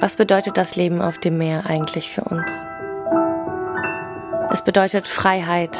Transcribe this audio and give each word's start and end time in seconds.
Was 0.00 0.16
bedeutet 0.16 0.56
das 0.56 0.76
Leben 0.76 1.02
auf 1.02 1.18
dem 1.18 1.36
Meer 1.36 1.66
eigentlich 1.66 2.10
für 2.10 2.22
uns? 2.22 2.50
Es 4.50 4.64
bedeutet 4.64 5.06
Freiheit, 5.06 5.78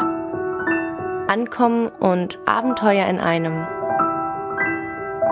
Ankommen 1.26 1.88
und 1.88 2.38
Abenteuer 2.44 3.06
in 3.06 3.18
einem. 3.18 3.66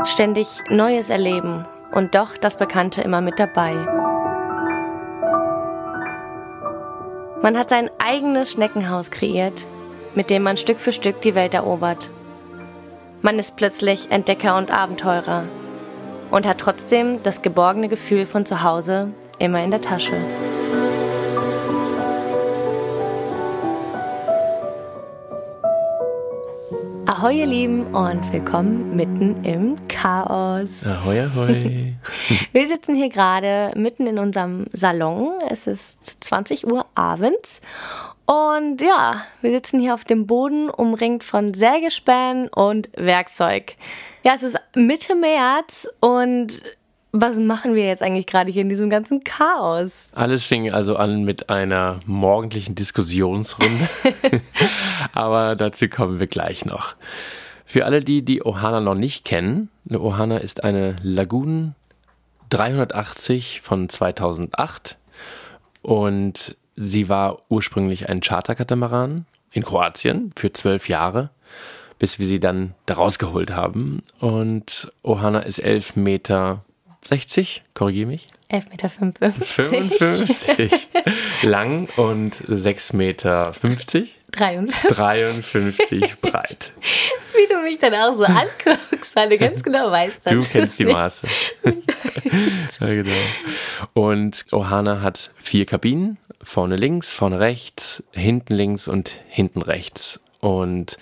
Ständig 0.04 0.48
Neues 0.70 1.10
erleben 1.10 1.66
und 1.92 2.14
doch 2.14 2.38
das 2.38 2.56
Bekannte 2.56 3.02
immer 3.02 3.20
mit 3.20 3.38
dabei. 3.38 3.74
Man 7.42 7.58
hat 7.58 7.68
sein 7.68 7.90
eigenes 7.98 8.52
Schneckenhaus 8.52 9.10
kreiert, 9.10 9.66
mit 10.14 10.30
dem 10.30 10.42
man 10.42 10.56
Stück 10.56 10.80
für 10.80 10.94
Stück 10.94 11.20
die 11.20 11.34
Welt 11.34 11.52
erobert. 11.52 12.08
Man 13.20 13.38
ist 13.38 13.54
plötzlich 13.56 14.10
Entdecker 14.10 14.56
und 14.56 14.70
Abenteurer 14.70 15.44
und 16.30 16.46
hat 16.46 16.58
trotzdem 16.58 17.22
das 17.22 17.42
geborgene 17.42 17.88
Gefühl 17.88 18.26
von 18.26 18.44
zu 18.44 18.62
Hause 18.62 19.12
immer 19.38 19.62
in 19.62 19.70
der 19.70 19.80
Tasche. 19.80 20.14
Ahoi 27.06 27.40
ihr 27.40 27.46
Lieben 27.46 27.86
und 27.94 28.32
willkommen 28.32 28.94
mitten 28.94 29.42
im 29.42 29.76
Chaos. 29.88 30.86
Ahoi, 30.86 31.20
ahoi. 31.20 31.94
Wir 32.52 32.68
sitzen 32.68 32.94
hier 32.94 33.08
gerade 33.08 33.72
mitten 33.74 34.06
in 34.06 34.18
unserem 34.18 34.66
Salon. 34.72 35.32
Es 35.48 35.66
ist 35.66 36.22
20 36.22 36.70
Uhr 36.70 36.84
abends 36.94 37.60
und 38.28 38.82
ja, 38.82 39.22
wir 39.40 39.52
sitzen 39.52 39.80
hier 39.80 39.94
auf 39.94 40.04
dem 40.04 40.26
Boden, 40.26 40.68
umringt 40.68 41.24
von 41.24 41.54
Sägespänen 41.54 42.48
und 42.48 42.90
Werkzeug. 42.94 43.76
Ja, 44.28 44.34
es 44.34 44.42
ist 44.42 44.58
Mitte 44.74 45.14
März 45.14 45.88
und 46.00 46.60
was 47.12 47.38
machen 47.38 47.74
wir 47.74 47.86
jetzt 47.86 48.02
eigentlich 48.02 48.26
gerade 48.26 48.50
hier 48.50 48.60
in 48.60 48.68
diesem 48.68 48.90
ganzen 48.90 49.24
Chaos? 49.24 50.10
Alles 50.12 50.44
fing 50.44 50.70
also 50.70 50.96
an 50.96 51.24
mit 51.24 51.48
einer 51.48 52.00
morgendlichen 52.04 52.74
Diskussionsrunde. 52.74 53.88
Aber 55.14 55.56
dazu 55.56 55.88
kommen 55.88 56.20
wir 56.20 56.26
gleich 56.26 56.66
noch. 56.66 56.94
Für 57.64 57.86
alle, 57.86 58.02
die 58.02 58.22
die 58.22 58.42
Ohana 58.42 58.82
noch 58.82 58.96
nicht 58.96 59.24
kennen, 59.24 59.70
eine 59.88 59.98
Ohana 59.98 60.36
ist 60.36 60.62
eine 60.62 60.96
Lagoon 61.02 61.74
380 62.50 63.62
von 63.62 63.88
2008 63.88 64.98
und 65.80 66.54
sie 66.76 67.08
war 67.08 67.38
ursprünglich 67.48 68.10
ein 68.10 68.20
Charterkatamaran 68.20 69.24
in 69.52 69.62
Kroatien 69.62 70.32
für 70.36 70.52
zwölf 70.52 70.90
Jahre, 70.90 71.30
bis 71.98 72.18
wir 72.18 72.26
sie 72.26 72.40
dann 72.40 72.74
da 72.86 72.94
rausgeholt 72.94 73.50
haben. 73.50 74.02
Und 74.18 74.92
Ohana 75.02 75.40
ist 75.40 75.58
elf 75.58 75.96
Meter 75.96 76.64
60, 77.02 77.62
korrigiere 77.74 78.06
mich. 78.06 78.28
11,55 78.50 79.04
Meter. 79.04 79.32
55 79.32 80.88
lang 81.42 81.88
und 81.96 82.34
6,50 82.34 82.96
Meter 82.96 83.52
53, 84.32 84.88
53 84.88 86.20
breit. 86.20 86.72
Wie 87.34 87.52
du 87.52 87.62
mich 87.62 87.78
dann 87.78 87.94
auch 87.94 88.16
so 88.16 88.24
anguckst, 88.24 89.14
weil 89.16 89.28
du 89.28 89.38
ganz 89.38 89.62
genau 89.62 89.90
weißt, 89.90 90.16
dass 90.24 90.32
Du 90.32 90.42
kennst 90.42 90.78
die 90.78 90.86
Maße. 90.86 91.26
ja, 92.80 92.86
genau. 92.86 93.10
Und 93.92 94.46
Ohana 94.52 95.02
hat 95.02 95.30
vier 95.36 95.66
Kabinen, 95.66 96.16
vorne 96.40 96.76
links, 96.76 97.12
vorne 97.12 97.40
rechts, 97.40 98.02
hinten 98.12 98.54
links 98.54 98.88
und 98.88 99.12
hinten 99.28 99.60
rechts. 99.60 100.20
Und 100.40 100.96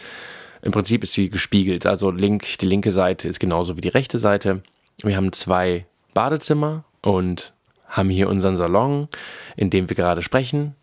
im 0.67 0.72
Prinzip 0.72 1.05
ist 1.05 1.12
sie 1.12 1.31
gespiegelt. 1.31 1.86
Also 1.86 2.11
link, 2.11 2.59
die 2.59 2.67
linke 2.67 2.91
Seite 2.91 3.28
ist 3.28 3.39
genauso 3.39 3.77
wie 3.77 3.81
die 3.81 3.89
rechte 3.89 4.19
Seite. 4.19 4.62
Wir 5.03 5.17
haben 5.17 5.33
zwei 5.33 5.86
Badezimmer 6.12 6.84
und 7.03 7.53
haben 7.86 8.11
hier 8.11 8.28
unseren 8.28 8.56
Salon, 8.56 9.08
in 9.56 9.70
dem 9.70 9.89
wir 9.89 9.95
gerade 9.95 10.23
sprechen, 10.23 10.75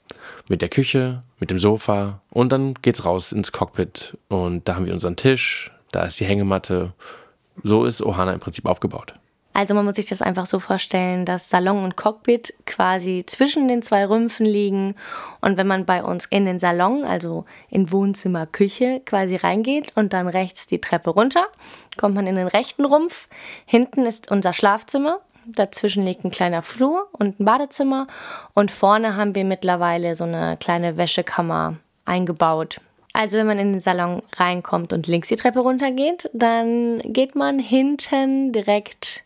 mit 0.48 0.62
der 0.62 0.70
Küche, 0.70 1.24
mit 1.40 1.52
dem 1.52 1.60
Sofa 1.60 2.22
und 2.30 2.52
dann 2.54 2.76
geht's 2.82 3.04
raus 3.04 3.34
ins 3.34 3.52
Cockpit 3.52 4.18
und 4.30 4.68
da 4.70 4.76
haben 4.76 4.86
wir 4.86 4.94
unseren 4.94 5.18
Tisch, 5.18 5.72
da 5.92 6.04
ist 6.04 6.20
die 6.20 6.26
Hängematte. 6.26 6.94
So 7.62 7.84
ist 7.84 8.02
Ohana 8.02 8.34
im 8.34 8.40
Prinzip 8.40 8.66
aufgebaut. 8.66 9.14
Also 9.54 9.76
man 9.76 9.86
muss 9.86 9.96
sich 9.96 10.08
das 10.08 10.22
einfach 10.22 10.48
so 10.48 10.60
vorstellen, 10.60 11.26
dass 11.26 11.50
Salon 11.50 11.84
und 11.84 11.96
Cockpit 11.96 12.54
quasi 12.66 13.24
zwischen 13.28 13.68
den 13.68 13.84
zwei 13.84 14.06
Rümpfen 14.06 14.46
liegen. 14.46 14.96
Und 15.42 15.58
wenn 15.58 15.68
man 15.68 15.86
bei 15.86 16.04
uns 16.04 16.26
in 16.26 16.46
den 16.46 16.60
Salon, 16.60 17.04
also 17.04 17.46
in 17.70 17.92
Wohnzimmer, 17.92 18.48
Küche 18.48 19.02
quasi 19.06 19.36
reingeht 19.36 19.96
und 19.96 20.14
dann 20.14 20.28
rechts 20.28 20.66
die 20.66 20.82
Treppe 20.82 21.12
runter, 21.12 21.46
kommt 21.98 22.16
man 22.16 22.26
in 22.26 22.36
den 22.36 22.48
rechten 22.48 22.86
Rumpf. 22.86 23.28
Hinten 23.66 24.06
ist 24.06 24.32
unser 24.32 24.54
Schlafzimmer. 24.54 25.20
Dazwischen 25.46 26.04
liegt 26.04 26.24
ein 26.24 26.32
kleiner 26.32 26.62
Flur 26.62 27.08
und 27.12 27.40
ein 27.40 27.46
Badezimmer. 27.46 28.08
Und 28.54 28.72
vorne 28.72 29.16
haben 29.16 29.36
wir 29.36 29.46
mittlerweile 29.46 30.16
so 30.16 30.24
eine 30.24 30.58
kleine 30.58 30.98
Wäschekammer 30.98 31.76
eingebaut. 32.06 32.80
Also 33.14 33.38
wenn 33.38 33.46
man 33.46 33.60
in 33.60 33.74
den 33.74 33.80
Salon 33.80 34.24
reinkommt 34.38 34.92
und 34.92 35.06
links 35.06 35.28
die 35.28 35.36
Treppe 35.36 35.60
runtergeht, 35.60 36.32
dann 36.34 37.00
geht 37.06 37.36
man 37.36 37.60
hinten 37.60 38.52
direkt 38.52 39.23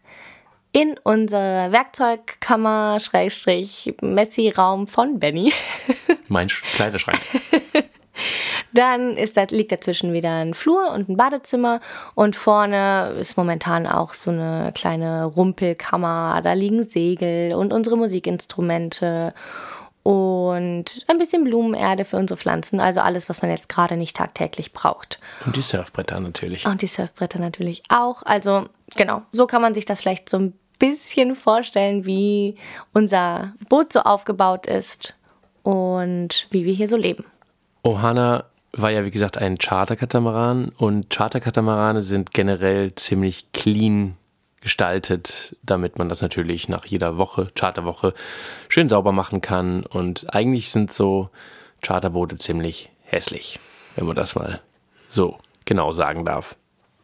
in 0.71 0.95
unsere 1.03 1.71
Werkzeugkammer, 1.71 2.99
Schrägstrich, 2.99 3.95
Messi-Raum 4.01 4.87
von 4.87 5.19
Benny. 5.19 5.53
Mein 6.27 6.47
Kleiderschrank. 6.47 7.19
Dann 8.73 9.15
ist, 9.15 9.37
da, 9.37 9.45
liegt 9.49 9.71
dazwischen 9.71 10.13
wieder 10.13 10.31
ein 10.31 10.53
Flur 10.53 10.91
und 10.91 11.09
ein 11.09 11.17
Badezimmer 11.17 11.79
und 12.15 12.35
vorne 12.35 13.15
ist 13.19 13.37
momentan 13.37 13.87
auch 13.87 14.13
so 14.13 14.31
eine 14.31 14.71
kleine 14.75 15.25
Rumpelkammer. 15.25 16.41
Da 16.43 16.53
liegen 16.53 16.87
Segel 16.87 17.53
und 17.55 17.73
unsere 17.73 17.97
Musikinstrumente 17.97 19.33
und 20.07 21.03
ein 21.07 21.17
bisschen 21.17 21.43
Blumenerde 21.43 22.05
für 22.05 22.15
unsere 22.15 22.37
Pflanzen. 22.37 22.79
Also 22.79 23.01
alles, 23.01 23.27
was 23.27 23.41
man 23.41 23.51
jetzt 23.51 23.67
gerade 23.67 23.97
nicht 23.97 24.15
tagtäglich 24.15 24.71
braucht. 24.71 25.19
Und 25.45 25.57
die 25.57 25.61
Surfbretter 25.61 26.21
natürlich. 26.21 26.65
Und 26.65 26.81
die 26.81 26.87
Surfbretter 26.87 27.39
natürlich 27.39 27.83
auch. 27.89 28.23
Also 28.23 28.69
genau, 28.95 29.23
so 29.33 29.47
kann 29.47 29.61
man 29.61 29.73
sich 29.73 29.83
das 29.83 29.99
vielleicht 29.99 30.29
so 30.29 30.37
ein 30.37 30.53
bisschen 30.79 31.35
vorstellen, 31.35 32.05
wie 32.05 32.55
unser 32.93 33.51
Boot 33.67 33.91
so 33.91 33.99
aufgebaut 33.99 34.65
ist 34.65 35.13
und 35.63 36.47
wie 36.51 36.63
wir 36.63 36.73
hier 36.73 36.87
so 36.87 36.95
leben. 36.95 37.25
Ohana 37.83 38.45
war 38.71 38.91
ja 38.91 39.03
wie 39.03 39.11
gesagt 39.11 39.37
ein 39.37 39.57
Charterkatamaran 39.57 40.71
und 40.77 41.09
Charterkatamarane 41.09 42.01
sind 42.01 42.33
generell 42.33 42.95
ziemlich 42.95 43.51
clean 43.51 44.15
gestaltet, 44.61 45.55
damit 45.63 45.97
man 45.97 46.09
das 46.09 46.21
natürlich 46.21 46.69
nach 46.69 46.85
jeder 46.85 47.17
Woche, 47.17 47.51
Charterwoche, 47.55 48.13
schön 48.69 48.89
sauber 48.89 49.11
machen 49.11 49.41
kann. 49.41 49.83
Und 49.83 50.33
eigentlich 50.33 50.71
sind 50.71 50.91
so 50.91 51.29
Charterboote 51.81 52.37
ziemlich 52.37 52.89
hässlich, 53.03 53.59
wenn 53.95 54.05
man 54.05 54.15
das 54.15 54.35
mal 54.35 54.61
so 55.09 55.37
genau 55.65 55.93
sagen 55.93 56.25
darf. 56.25 56.55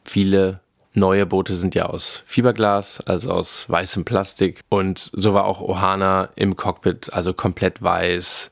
Viele 0.04 0.60
Neue 0.96 1.26
Boote 1.26 1.56
sind 1.56 1.74
ja 1.74 1.88
aus 1.88 2.22
Fiberglas, 2.24 3.02
also 3.02 3.32
aus 3.32 3.68
weißem 3.68 4.06
Plastik. 4.06 4.62
Und 4.70 5.10
so 5.14 5.34
war 5.34 5.46
auch 5.46 5.60
Ohana 5.60 6.30
im 6.36 6.56
Cockpit, 6.56 7.12
also 7.12 7.34
komplett 7.34 7.82
weiß. 7.82 8.52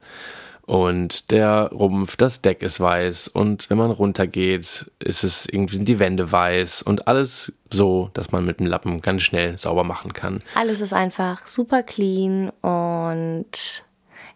Und 0.65 1.31
der 1.31 1.69
Rumpf, 1.71 2.15
das 2.15 2.41
Deck 2.41 2.61
ist 2.61 2.79
weiß. 2.79 3.27
Und 3.27 3.69
wenn 3.69 3.77
man 3.77 3.91
runtergeht, 3.91 4.91
ist 4.99 5.23
es 5.23 5.45
irgendwie 5.45 5.75
sind 5.75 5.87
die 5.87 5.99
Wände 5.99 6.31
weiß. 6.31 6.83
Und 6.83 7.07
alles 7.07 7.51
so, 7.69 8.09
dass 8.13 8.31
man 8.31 8.45
mit 8.45 8.59
dem 8.59 8.67
Lappen 8.67 9.01
ganz 9.01 9.23
schnell 9.23 9.57
sauber 9.57 9.83
machen 9.83 10.13
kann. 10.13 10.41
Alles 10.55 10.81
ist 10.81 10.93
einfach 10.93 11.47
super 11.47 11.83
clean 11.83 12.49
und 12.61 13.83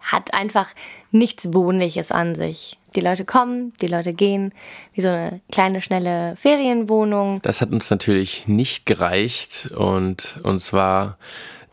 hat 0.02 0.34
einfach 0.34 0.70
nichts 1.12 1.54
Wohnliches 1.54 2.12
an 2.12 2.36
sich. 2.36 2.78
Die 2.96 3.02
Leute 3.02 3.26
kommen, 3.26 3.74
die 3.82 3.88
Leute 3.88 4.14
gehen, 4.14 4.54
wie 4.94 5.02
so 5.02 5.10
eine 5.10 5.42
kleine, 5.52 5.82
schnelle 5.82 6.36
Ferienwohnung. 6.38 7.42
Das 7.42 7.62
hat 7.62 7.72
uns 7.72 7.90
natürlich 7.90 8.48
nicht 8.48 8.86
gereicht 8.86 9.70
und 9.76 10.40
uns 10.44 10.72
war 10.72 11.18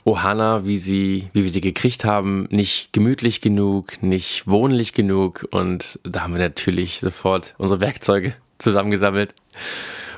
Ohana, 0.05 0.67
wie 0.67 0.79
sie, 0.79 1.29
wie 1.33 1.45
wir 1.45 1.51
sie 1.51 1.61
gekriegt 1.61 2.05
haben, 2.05 2.49
nicht 2.51 2.93
gemütlich 2.93 3.41
genug, 3.41 4.03
nicht 4.03 4.47
wohnlich 4.47 4.93
genug 4.93 5.47
und 5.51 6.01
da 6.03 6.23
haben 6.23 6.35
wir 6.35 6.41
natürlich 6.41 7.01
sofort 7.01 7.55
unsere 7.59 7.81
Werkzeuge 7.81 8.35
zusammengesammelt 8.59 9.35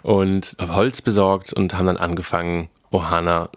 und 0.03 0.57
Holz 0.61 1.03
besorgt 1.03 1.53
und 1.53 1.75
haben 1.75 1.87
dann 1.87 1.97
angefangen, 1.97 2.69
Ohana 2.91 3.51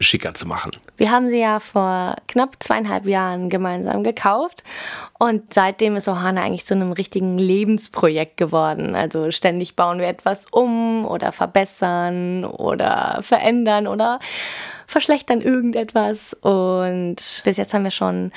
schicker 0.00 0.34
zu 0.34 0.46
machen. 0.46 0.70
Wir 0.96 1.10
haben 1.10 1.28
sie 1.28 1.40
ja 1.40 1.60
vor 1.60 2.16
knapp 2.26 2.56
zweieinhalb 2.60 3.06
Jahren 3.06 3.50
gemeinsam 3.50 4.04
gekauft 4.04 4.62
und 5.18 5.52
seitdem 5.52 5.96
ist 5.96 6.08
Ohana 6.08 6.42
eigentlich 6.42 6.66
zu 6.66 6.74
einem 6.74 6.92
richtigen 6.92 7.38
Lebensprojekt 7.38 8.36
geworden. 8.36 8.94
Also 8.94 9.30
ständig 9.30 9.76
bauen 9.76 9.98
wir 9.98 10.08
etwas 10.08 10.46
um 10.46 11.04
oder 11.04 11.32
verbessern 11.32 12.44
oder 12.44 13.18
verändern 13.22 13.86
oder 13.86 14.18
verschlechtern 14.88 15.42
irgendetwas 15.42 16.34
und 16.34 17.16
bis 17.44 17.56
jetzt 17.58 17.74
haben 17.74 17.84
wir 17.84 17.92
schon 17.92 18.32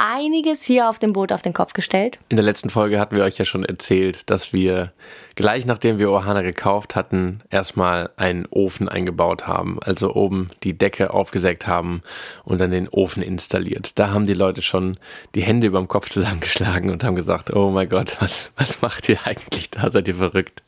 einiges 0.00 0.62
hier 0.62 0.88
auf 0.88 0.98
dem 0.98 1.12
Boot 1.12 1.30
auf 1.30 1.42
den 1.42 1.52
Kopf 1.52 1.74
gestellt. 1.74 2.18
In 2.30 2.36
der 2.36 2.44
letzten 2.44 2.70
Folge 2.70 2.98
hatten 2.98 3.14
wir 3.14 3.22
euch 3.22 3.36
ja 3.36 3.44
schon 3.44 3.66
erzählt, 3.66 4.30
dass 4.30 4.54
wir 4.54 4.92
gleich 5.34 5.66
nachdem 5.66 5.98
wir 5.98 6.10
Ohana 6.10 6.40
gekauft 6.40 6.96
hatten, 6.96 7.42
erstmal 7.50 8.08
einen 8.16 8.46
Ofen 8.50 8.88
eingebaut 8.88 9.46
haben. 9.46 9.78
Also 9.82 10.14
oben 10.14 10.46
die 10.62 10.76
Decke 10.76 11.12
aufgesägt 11.12 11.66
haben 11.66 12.02
und 12.44 12.62
dann 12.62 12.70
den 12.70 12.88
Ofen 12.88 13.22
installiert. 13.22 13.98
Da 13.98 14.10
haben 14.10 14.24
die 14.24 14.32
Leute 14.32 14.62
schon 14.62 14.96
die 15.34 15.42
Hände 15.42 15.66
über 15.66 15.78
dem 15.78 15.88
Kopf 15.88 16.08
zusammengeschlagen 16.08 16.90
und 16.90 17.04
haben 17.04 17.14
gesagt, 17.14 17.54
oh 17.54 17.70
mein 17.70 17.90
Gott, 17.90 18.16
was, 18.20 18.50
was 18.56 18.80
macht 18.80 19.06
ihr 19.10 19.18
eigentlich 19.24 19.70
da? 19.70 19.90
Seid 19.90 20.08
ihr 20.08 20.14
verrückt? 20.14 20.62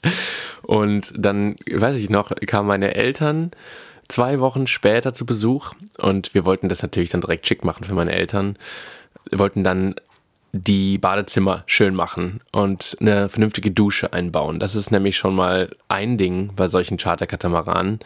Und 0.62 1.10
dann, 1.16 1.56
weiß 1.70 1.96
ich 1.96 2.10
noch, 2.10 2.32
kamen 2.46 2.68
meine 2.68 2.94
Eltern 2.94 3.52
zwei 4.12 4.40
Wochen 4.40 4.66
später 4.66 5.14
zu 5.14 5.24
Besuch 5.24 5.72
und 5.98 6.34
wir 6.34 6.44
wollten 6.44 6.68
das 6.68 6.82
natürlich 6.82 7.10
dann 7.10 7.22
direkt 7.22 7.46
schick 7.46 7.64
machen 7.64 7.84
für 7.84 7.94
meine 7.94 8.12
Eltern. 8.12 8.56
Wir 9.30 9.38
wollten 9.38 9.64
dann 9.64 9.94
die 10.52 10.98
Badezimmer 10.98 11.62
schön 11.64 11.94
machen 11.94 12.40
und 12.52 12.98
eine 13.00 13.30
vernünftige 13.30 13.70
Dusche 13.70 14.12
einbauen. 14.12 14.60
Das 14.60 14.74
ist 14.74 14.90
nämlich 14.90 15.16
schon 15.16 15.34
mal 15.34 15.74
ein 15.88 16.18
Ding 16.18 16.52
bei 16.54 16.68
solchen 16.68 16.98
Charterkatamaranen, 16.98 18.00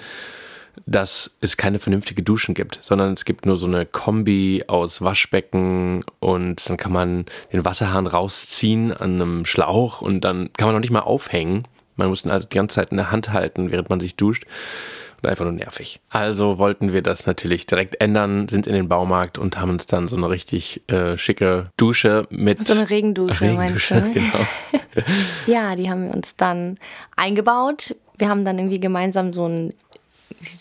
dass 0.86 1.36
es 1.40 1.56
keine 1.56 1.80
vernünftige 1.80 2.22
Duschen 2.22 2.54
gibt, 2.54 2.78
sondern 2.82 3.12
es 3.14 3.24
gibt 3.24 3.44
nur 3.44 3.56
so 3.56 3.66
eine 3.66 3.84
Kombi 3.84 4.62
aus 4.68 5.02
Waschbecken 5.02 6.04
und 6.20 6.70
dann 6.70 6.76
kann 6.76 6.92
man 6.92 7.26
den 7.52 7.64
Wasserhahn 7.64 8.06
rausziehen 8.06 8.92
an 8.92 9.20
einem 9.20 9.44
Schlauch 9.44 10.02
und 10.02 10.20
dann 10.20 10.50
kann 10.56 10.68
man 10.68 10.76
noch 10.76 10.82
nicht 10.82 10.92
mal 10.92 11.00
aufhängen. 11.00 11.66
Man 11.96 12.10
muss 12.10 12.24
ihn 12.24 12.30
also 12.30 12.46
die 12.46 12.54
ganze 12.54 12.76
Zeit 12.76 12.92
in 12.92 12.98
der 12.98 13.10
Hand 13.10 13.32
halten, 13.32 13.72
während 13.72 13.90
man 13.90 13.98
sich 13.98 14.14
duscht 14.14 14.44
und 15.26 15.30
einfach 15.30 15.44
nur 15.44 15.52
nervig. 15.52 16.00
Also 16.08 16.58
wollten 16.58 16.92
wir 16.92 17.02
das 17.02 17.26
natürlich 17.26 17.66
direkt 17.66 18.00
ändern, 18.00 18.48
sind 18.48 18.66
in 18.66 18.74
den 18.74 18.88
Baumarkt 18.88 19.38
und 19.38 19.58
haben 19.58 19.70
uns 19.70 19.86
dann 19.86 20.08
so 20.08 20.16
eine 20.16 20.30
richtig 20.30 20.82
äh, 20.88 21.18
schicke 21.18 21.70
Dusche 21.76 22.26
mit. 22.30 22.66
So 22.66 22.74
eine 22.74 22.88
Regendusche, 22.88 23.42
Regendusche 23.42 23.94
meinst 23.94 24.14
du? 24.14 24.20
Genau. 24.26 24.46
ja, 25.46 25.74
die 25.74 25.90
haben 25.90 26.04
wir 26.04 26.14
uns 26.14 26.36
dann 26.36 26.78
eingebaut. 27.16 27.94
Wir 28.16 28.28
haben 28.28 28.44
dann 28.44 28.58
irgendwie 28.58 28.80
gemeinsam 28.80 29.32
so 29.32 29.46
ein 29.46 29.74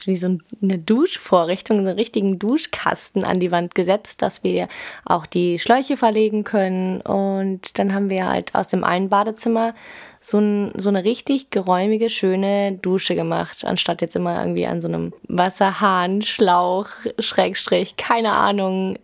wie 0.05 0.15
so 0.15 0.37
eine 0.61 0.77
Duschvorrichtung, 0.77 1.79
einen 1.79 1.87
richtigen 1.87 2.39
Duschkasten 2.39 3.23
an 3.23 3.39
die 3.39 3.51
Wand 3.51 3.75
gesetzt, 3.75 4.21
dass 4.21 4.43
wir 4.43 4.67
auch 5.05 5.25
die 5.25 5.59
Schläuche 5.59 5.97
verlegen 5.97 6.43
können. 6.43 7.01
Und 7.01 7.77
dann 7.77 7.93
haben 7.93 8.09
wir 8.09 8.27
halt 8.27 8.55
aus 8.55 8.67
dem 8.67 8.83
einen 8.83 9.09
Badezimmer 9.09 9.73
so, 10.21 10.39
ein, 10.39 10.71
so 10.75 10.89
eine 10.89 11.03
richtig 11.03 11.51
geräumige, 11.51 12.09
schöne 12.09 12.73
Dusche 12.73 13.15
gemacht, 13.15 13.63
anstatt 13.63 14.01
jetzt 14.01 14.15
immer 14.15 14.39
irgendwie 14.39 14.65
an 14.65 14.81
so 14.81 14.87
einem 14.87 15.13
Wasserhahn, 15.27 16.21
Schlauch, 16.21 16.87
Schrägstrich, 17.19 17.95
keine 17.95 18.31
Ahnung, 18.31 18.97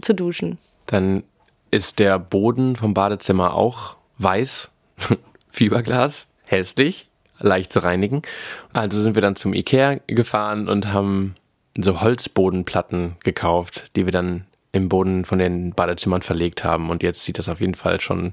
zu 0.00 0.14
duschen. 0.14 0.58
Dann 0.86 1.24
ist 1.70 1.98
der 1.98 2.18
Boden 2.18 2.76
vom 2.76 2.94
Badezimmer 2.94 3.54
auch 3.54 3.96
weiß, 4.18 4.70
Fiberglas, 5.48 6.32
hässlich, 6.44 7.09
leicht 7.40 7.72
zu 7.72 7.82
reinigen. 7.82 8.22
Also 8.72 9.00
sind 9.00 9.14
wir 9.14 9.22
dann 9.22 9.36
zum 9.36 9.54
Ikea 9.54 10.00
gefahren 10.06 10.68
und 10.68 10.92
haben 10.92 11.34
so 11.76 12.00
Holzbodenplatten 12.00 13.16
gekauft, 13.24 13.90
die 13.96 14.04
wir 14.06 14.12
dann 14.12 14.46
im 14.72 14.88
Boden 14.88 15.24
von 15.24 15.38
den 15.38 15.72
Badezimmern 15.72 16.22
verlegt 16.22 16.64
haben. 16.64 16.90
Und 16.90 17.02
jetzt 17.02 17.24
sieht 17.24 17.38
das 17.38 17.48
auf 17.48 17.60
jeden 17.60 17.74
Fall 17.74 18.00
schon 18.00 18.32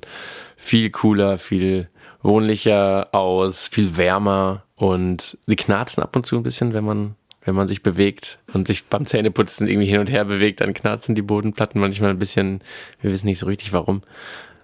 viel 0.56 0.90
cooler, 0.92 1.38
viel 1.38 1.90
wohnlicher 2.22 3.10
aus, 3.14 3.68
viel 3.68 3.98
wärmer 3.98 4.64
und 4.76 5.38
die 5.48 5.56
knarzen 5.56 6.04
ab 6.04 6.16
und 6.16 6.26
zu 6.26 6.38
ein 6.38 6.44
bisschen, 6.44 6.74
wenn 6.74 6.86
man 6.86 7.16
wenn 7.48 7.56
man 7.56 7.70
sich 7.70 7.82
bewegt 7.82 8.40
und 8.54 8.68
sich 8.68 8.88
beim 8.88 9.06
Zähneputzen 9.06 9.70
irgendwie 9.70 9.88
hin 9.88 10.02
und 10.02 10.10
her 10.10 10.26
bewegt, 10.26 10.60
dann 10.60 10.74
knarzen 10.74 11.16
die 11.16 11.22
Bodenplatten 11.22 11.80
manchmal 11.80 12.10
ein 12.10 12.20
bisschen. 12.20 12.60
Wir 13.00 13.10
wissen 13.10 13.26
nicht 13.26 13.40
so 13.40 13.46
richtig 13.46 13.72
warum, 13.72 14.02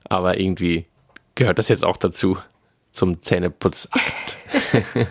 aber 0.04 0.38
irgendwie 0.38 0.86
gehört 1.36 1.60
das 1.60 1.70
jetzt 1.70 1.86
auch 1.86 1.96
dazu 1.96 2.38
zum 2.94 3.22
Zähneputzakt. 3.22 4.38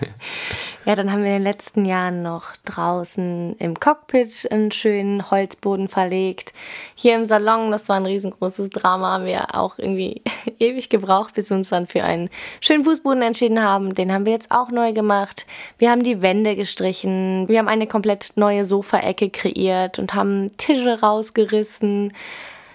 Ja, 0.85 0.97
dann 0.97 1.13
haben 1.13 1.23
wir 1.23 1.29
in 1.29 1.35
den 1.35 1.43
letzten 1.45 1.85
Jahren 1.85 2.23
noch 2.23 2.57
draußen 2.65 3.55
im 3.61 3.79
Cockpit 3.79 4.51
einen 4.51 4.73
schönen 4.73 5.31
Holzboden 5.31 5.87
verlegt. 5.87 6.53
Hier 6.97 7.15
im 7.15 7.29
Salon, 7.29 7.71
das 7.71 7.89
war 7.89 7.97
ein 7.97 8.07
riesengroßes 8.07 8.71
Drama, 8.71 9.13
haben 9.13 9.25
wir 9.25 9.55
auch 9.55 9.79
irgendwie 9.79 10.23
ewig 10.59 10.89
gebraucht, 10.89 11.35
bis 11.35 11.51
wir 11.51 11.57
uns 11.57 11.69
dann 11.69 11.87
für 11.87 12.03
einen 12.03 12.31
schönen 12.61 12.83
Fußboden 12.83 13.23
entschieden 13.23 13.63
haben. 13.63 13.95
Den 13.95 14.13
haben 14.13 14.27
wir 14.27 14.33
jetzt 14.33 14.51
auch 14.51 14.71
neu 14.71 14.93
gemacht. 14.93 15.47
Wir 15.79 15.93
haben 15.93 16.03
die 16.03 16.21
Wände 16.21 16.57
gestrichen. 16.57 17.47
Wir 17.47 17.61
haben 17.61 17.69
eine 17.69 17.87
komplett 17.87 18.33
neue 18.35 18.67
Sofaecke 18.67 19.31
kreiert 19.31 20.01
und 20.01 20.15
haben 20.15 20.51
Tische 20.57 21.01
rausgerissen. 21.01 22.13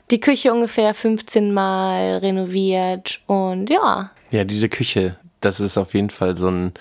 Die 0.10 0.20
Küche 0.20 0.54
ungefähr 0.54 0.94
15 0.94 1.54
Mal 1.54 2.18
renoviert 2.18 3.22
und 3.28 3.70
ja. 3.70 4.12
Ja, 4.32 4.44
diese 4.46 4.70
Küche, 4.70 5.18
das 5.42 5.60
ist 5.60 5.78
auf 5.78 5.94
jeden 5.94 6.10
Fall 6.10 6.38
so 6.38 6.50
ein 6.50 6.74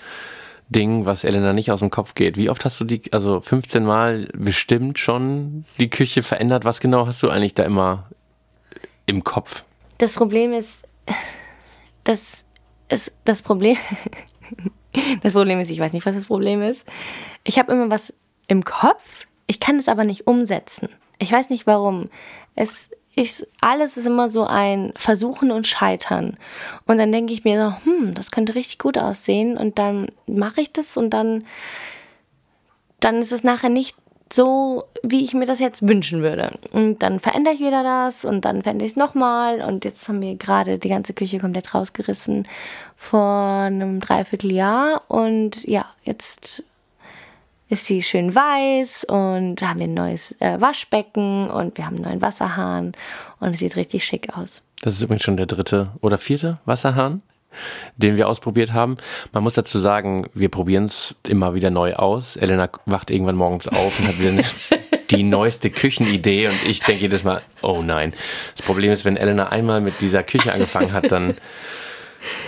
Ding, 0.69 1.05
was 1.05 1.23
Elena 1.23 1.53
nicht 1.53 1.71
aus 1.71 1.79
dem 1.79 1.89
Kopf 1.89 2.15
geht. 2.15 2.37
Wie 2.37 2.49
oft 2.49 2.63
hast 2.65 2.79
du 2.79 2.85
die, 2.85 3.01
also 3.11 3.39
15 3.39 3.83
Mal 3.83 4.27
bestimmt 4.33 4.99
schon 4.99 5.65
die 5.77 5.89
Küche 5.89 6.23
verändert? 6.23 6.65
Was 6.65 6.79
genau 6.79 7.07
hast 7.07 7.23
du 7.23 7.29
eigentlich 7.29 7.53
da 7.53 7.63
immer 7.63 8.09
im 9.05 9.23
Kopf? 9.23 9.63
Das 9.97 10.13
Problem 10.13 10.53
ist, 10.53 10.87
das 12.03 12.43
ist 12.89 13.13
das 13.25 13.41
Problem. 13.41 13.77
Das 15.21 15.33
Problem 15.33 15.59
ist, 15.59 15.69
ich 15.69 15.79
weiß 15.79 15.93
nicht, 15.93 16.07
was 16.07 16.15
das 16.15 16.25
Problem 16.25 16.63
ist. 16.63 16.83
Ich 17.43 17.59
habe 17.59 17.71
immer 17.71 17.91
was 17.91 18.11
im 18.47 18.63
Kopf, 18.63 19.27
ich 19.45 19.59
kann 19.59 19.77
es 19.77 19.89
aber 19.89 20.05
nicht 20.05 20.25
umsetzen. 20.25 20.89
Ich 21.19 21.31
weiß 21.31 21.51
nicht 21.51 21.67
warum. 21.67 22.09
Es 22.55 22.89
ich, 23.17 23.43
alles 23.61 23.97
ist 23.97 24.05
immer 24.05 24.29
so 24.29 24.45
ein 24.45 24.93
Versuchen 24.95 25.49
und 25.49 25.65
Scheitern. 25.65 26.37
Und 26.85 26.99
dann 26.99 27.11
denke 27.11 27.33
ich 27.33 27.43
mir 27.43 27.59
so, 27.59 27.85
hm, 27.85 28.13
das 28.13 28.29
könnte 28.29 28.53
richtig 28.53 28.77
gut 28.77 28.95
aussehen. 28.95 29.57
Und 29.57 29.79
dann 29.79 30.11
mache 30.27 30.61
ich 30.61 30.71
das 30.71 30.97
und 30.97 31.09
dann, 31.09 31.43
dann 32.99 33.19
ist 33.19 33.31
es 33.31 33.43
nachher 33.43 33.69
nicht 33.69 33.95
so, 34.31 34.83
wie 35.01 35.23
ich 35.23 35.33
mir 35.33 35.47
das 35.47 35.57
jetzt 35.57 35.87
wünschen 35.87 36.21
würde. 36.21 36.51
Und 36.73 37.01
dann 37.01 37.19
verändere 37.19 37.55
ich 37.55 37.59
wieder 37.59 37.81
das 37.81 38.23
und 38.23 38.45
dann 38.45 38.61
verändere 38.61 38.85
ich 38.85 38.91
es 38.91 38.97
nochmal. 38.97 39.61
Und 39.61 39.83
jetzt 39.83 40.07
haben 40.07 40.21
wir 40.21 40.35
gerade 40.35 40.77
die 40.77 40.89
ganze 40.89 41.13
Küche 41.13 41.39
komplett 41.39 41.73
rausgerissen 41.73 42.47
vor 42.95 43.63
einem 43.63 43.99
Dreivierteljahr. 43.99 45.01
Und 45.07 45.63
ja, 45.63 45.87
jetzt 46.03 46.63
ist 47.69 47.85
sie 47.85 48.01
schön 48.01 48.33
weiß 48.33 49.05
und 49.05 49.61
haben 49.61 49.79
wir 49.79 49.87
ein 49.87 49.93
neues 49.93 50.35
äh, 50.39 50.59
Waschbecken 50.59 51.49
und 51.49 51.77
wir 51.77 51.85
haben 51.85 51.95
einen 51.97 52.05
neuen 52.05 52.21
Wasserhahn 52.21 52.93
und 53.39 53.53
es 53.53 53.59
sieht 53.59 53.75
richtig 53.75 54.03
schick 54.05 54.37
aus. 54.37 54.61
Das 54.81 54.93
ist 54.93 55.01
übrigens 55.01 55.23
schon 55.23 55.37
der 55.37 55.47
dritte 55.47 55.91
oder 56.01 56.17
vierte 56.17 56.59
Wasserhahn, 56.65 57.21
den 57.97 58.15
wir 58.15 58.27
ausprobiert 58.27 58.73
haben. 58.73 58.95
Man 59.33 59.43
muss 59.43 59.55
dazu 59.55 59.79
sagen, 59.79 60.27
wir 60.33 60.49
probieren 60.49 60.85
es 60.85 61.15
immer 61.27 61.55
wieder 61.55 61.69
neu 61.69 61.95
aus. 61.95 62.35
Elena 62.37 62.69
wacht 62.85 63.09
irgendwann 63.09 63.35
morgens 63.35 63.67
auf 63.67 63.99
und 63.99 64.07
hat 64.07 64.19
wieder 64.19 64.43
die 65.09 65.23
neueste 65.23 65.69
Küchenidee 65.69 66.47
und 66.47 66.65
ich 66.65 66.81
denke 66.81 67.01
jedes 67.01 67.23
Mal, 67.23 67.41
oh 67.61 67.81
nein. 67.81 68.13
Das 68.55 68.65
Problem 68.65 68.91
ist, 68.91 69.03
wenn 69.03 69.17
Elena 69.17 69.49
einmal 69.49 69.81
mit 69.81 69.99
dieser 69.99 70.23
Küche 70.23 70.53
angefangen 70.53 70.93
hat, 70.93 71.11
dann 71.11 71.35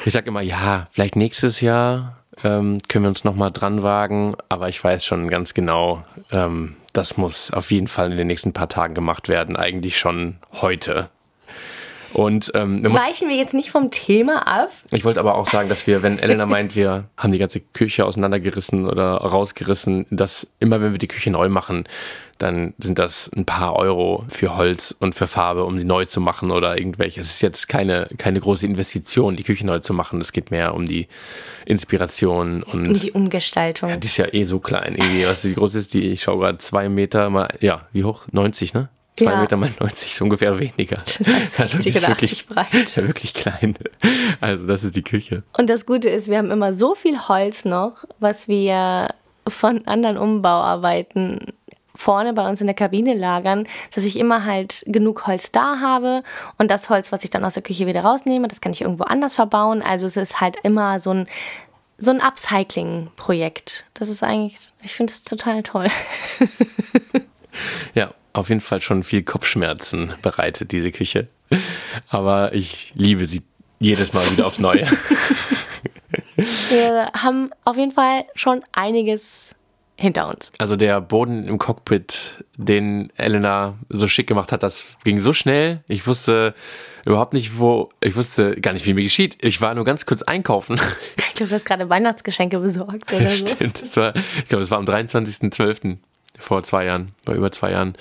ich 0.05 0.13
sag 0.13 0.27
immer, 0.27 0.41
ja, 0.41 0.87
vielleicht 0.91 1.15
nächstes 1.15 1.61
Jahr 1.61 2.18
ähm, 2.43 2.77
können 2.87 3.05
wir 3.05 3.09
uns 3.09 3.23
nochmal 3.23 3.51
dran 3.51 3.83
wagen, 3.83 4.35
aber 4.49 4.69
ich 4.69 4.83
weiß 4.83 5.05
schon 5.05 5.29
ganz 5.29 5.53
genau, 5.53 6.03
ähm, 6.31 6.75
das 6.93 7.17
muss 7.17 7.51
auf 7.51 7.71
jeden 7.71 7.87
Fall 7.87 8.11
in 8.11 8.17
den 8.17 8.27
nächsten 8.27 8.53
paar 8.53 8.69
Tagen 8.69 8.93
gemacht 8.93 9.29
werden, 9.29 9.55
eigentlich 9.55 9.99
schon 9.99 10.37
heute. 10.53 11.09
Und 12.13 12.51
ähm, 12.55 12.83
weichen 12.83 13.29
wir 13.29 13.35
jetzt 13.35 13.53
nicht 13.53 13.71
vom 13.71 13.91
Thema 13.91 14.47
ab. 14.47 14.69
Ich 14.91 15.05
wollte 15.05 15.19
aber 15.19 15.35
auch 15.35 15.47
sagen, 15.47 15.69
dass 15.69 15.85
wir, 15.87 16.03
wenn 16.03 16.19
Elena 16.19 16.45
meint, 16.45 16.75
wir 16.75 17.05
haben 17.17 17.31
die 17.31 17.37
ganze 17.37 17.59
Küche 17.59 18.05
auseinandergerissen 18.05 18.87
oder 18.87 19.15
rausgerissen, 19.15 20.05
dass 20.09 20.47
immer 20.59 20.81
wenn 20.81 20.91
wir 20.91 20.99
die 20.99 21.07
Küche 21.07 21.31
neu 21.31 21.49
machen, 21.49 21.85
dann 22.39 22.73
sind 22.79 22.97
das 22.97 23.29
ein 23.35 23.45
paar 23.45 23.75
Euro 23.75 24.23
für 24.29 24.55
Holz 24.55 24.95
und 24.97 25.13
für 25.13 25.27
Farbe, 25.27 25.65
um 25.65 25.77
sie 25.77 25.85
neu 25.85 26.05
zu 26.05 26.21
machen 26.21 26.51
oder 26.51 26.77
irgendwelche. 26.77 27.19
Es 27.19 27.31
ist 27.31 27.41
jetzt 27.41 27.67
keine, 27.67 28.07
keine 28.17 28.39
große 28.39 28.65
Investition, 28.65 29.35
die 29.35 29.43
Küche 29.43 29.65
neu 29.65 29.79
zu 29.79 29.93
machen. 29.93 30.21
Es 30.21 30.31
geht 30.31 30.49
mehr 30.49 30.73
um 30.73 30.85
die 30.85 31.07
Inspiration 31.65 32.63
und 32.63 32.87
um 32.87 32.93
die 32.93 33.11
Umgestaltung. 33.11 33.89
Ja, 33.89 33.97
die 33.97 34.07
ist 34.07 34.17
ja 34.17 34.33
eh 34.33 34.45
so 34.45 34.59
klein. 34.59 34.95
Irgendwie. 34.95 35.25
Was, 35.25 35.43
wie 35.43 35.53
groß 35.53 35.75
ist 35.75 35.93
die? 35.93 36.09
Ich 36.09 36.23
schaue 36.23 36.39
gerade 36.39 36.57
zwei 36.59 36.87
Meter 36.87 37.29
mal, 37.29 37.49
ja, 37.59 37.87
wie 37.91 38.05
hoch? 38.05 38.25
90, 38.31 38.73
ne? 38.73 38.89
Zwei 39.19 39.31
ja. 39.31 39.41
Meter 39.41 39.57
mal 39.57 39.71
90 39.79 40.11
ist 40.11 40.21
ungefähr 40.21 40.57
weniger. 40.59 40.97
also 41.57 41.77
die 41.79 41.89
ist 41.89 42.07
wirklich, 42.07 42.47
breit. 42.47 42.95
Ja, 42.95 43.07
wirklich 43.07 43.33
klein. 43.33 43.77
Also 44.41 44.65
das 44.65 44.83
ist 44.83 44.95
die 44.95 45.03
Küche. 45.03 45.43
Und 45.57 45.69
das 45.69 45.85
Gute 45.85 46.09
ist, 46.09 46.29
wir 46.29 46.37
haben 46.37 46.51
immer 46.51 46.73
so 46.73 46.95
viel 46.95 47.27
Holz 47.27 47.65
noch, 47.65 48.05
was 48.19 48.47
wir 48.47 49.09
von 49.47 49.85
anderen 49.87 50.17
Umbauarbeiten 50.17 51.53
vorne 51.95 52.33
bei 52.33 52.47
uns 52.47 52.61
in 52.61 52.67
der 52.67 52.75
Kabine 52.75 53.13
lagern, 53.13 53.67
dass 53.93 54.05
ich 54.05 54.17
immer 54.17 54.45
halt 54.45 54.83
genug 54.85 55.27
Holz 55.27 55.51
da 55.51 55.79
habe 55.81 56.23
und 56.57 56.71
das 56.71 56.89
Holz, 56.89 57.11
was 57.11 57.25
ich 57.25 57.29
dann 57.29 57.43
aus 57.43 57.55
der 57.55 57.63
Küche 57.63 57.87
wieder 57.87 58.01
rausnehme, 58.01 58.47
das 58.47 58.61
kann 58.61 58.71
ich 58.71 58.81
irgendwo 58.81 59.03
anders 59.03 59.35
verbauen. 59.35 59.81
Also 59.81 60.05
es 60.05 60.15
ist 60.15 60.39
halt 60.39 60.55
immer 60.63 60.99
so 60.99 61.11
ein 61.11 61.27
so 62.01 62.11
ein 62.11 62.21
Upcycling-Projekt. 62.21 63.83
Das 63.93 64.07
ist 64.07 64.23
eigentlich, 64.23 64.55
ich 64.81 64.95
finde 64.95 65.11
es 65.11 65.23
total 65.23 65.63
toll. 65.63 65.87
ja, 67.93 68.11
auf 68.33 68.49
jeden 68.49 68.61
Fall 68.61 68.81
schon 68.81 69.03
viel 69.03 69.23
Kopfschmerzen 69.23 70.13
bereitet, 70.21 70.71
diese 70.71 70.91
Küche. 70.91 71.27
Aber 72.09 72.53
ich 72.53 72.91
liebe 72.95 73.25
sie 73.25 73.41
jedes 73.79 74.13
Mal 74.13 74.29
wieder 74.31 74.45
aufs 74.45 74.59
Neue. 74.59 74.87
Wir 76.69 77.11
haben 77.13 77.51
auf 77.65 77.77
jeden 77.77 77.91
Fall 77.91 78.25
schon 78.35 78.63
einiges 78.71 79.55
hinter 79.99 80.29
uns. 80.29 80.51
Also 80.57 80.75
der 80.75 81.01
Boden 81.01 81.47
im 81.47 81.57
Cockpit, 81.57 82.43
den 82.55 83.11
Elena 83.17 83.75
so 83.89 84.07
schick 84.07 84.27
gemacht 84.27 84.51
hat, 84.51 84.63
das 84.63 84.85
ging 85.03 85.19
so 85.19 85.33
schnell. 85.33 85.83
Ich 85.87 86.07
wusste 86.07 86.55
überhaupt 87.05 87.33
nicht, 87.33 87.59
wo, 87.59 87.89
ich 87.99 88.15
wusste 88.15 88.59
gar 88.61 88.73
nicht, 88.73 88.85
wie 88.85 88.93
mir 88.93 89.03
geschieht. 89.03 89.37
Ich 89.41 89.61
war 89.61 89.75
nur 89.75 89.83
ganz 89.83 90.05
kurz 90.05 90.21
einkaufen. 90.21 90.79
Ich 91.17 91.35
glaube, 91.35 91.49
du 91.49 91.55
hast 91.55 91.65
gerade 91.65 91.89
Weihnachtsgeschenke 91.89 92.59
besorgt 92.59 93.13
oder 93.13 93.29
so. 93.29 93.47
Stimmt, 93.47 93.81
das 93.81 93.95
war, 93.97 94.13
ich 94.15 94.45
glaube, 94.49 94.63
es 94.63 94.71
war 94.71 94.77
am 94.77 94.85
23.12. 94.85 95.97
vor 96.39 96.63
zwei 96.63 96.85
Jahren, 96.85 97.13
vor 97.25 97.35
über 97.35 97.51
zwei 97.51 97.71
Jahren. 97.71 97.95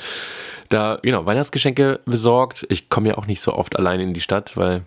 Da, 0.68 0.98
genau, 1.02 1.26
Weihnachtsgeschenke 1.26 2.00
besorgt. 2.04 2.66
Ich 2.70 2.88
komme 2.88 3.08
ja 3.08 3.18
auch 3.18 3.26
nicht 3.26 3.40
so 3.40 3.54
oft 3.54 3.78
allein 3.78 4.00
in 4.00 4.14
die 4.14 4.20
Stadt, 4.20 4.56
weil 4.56 4.82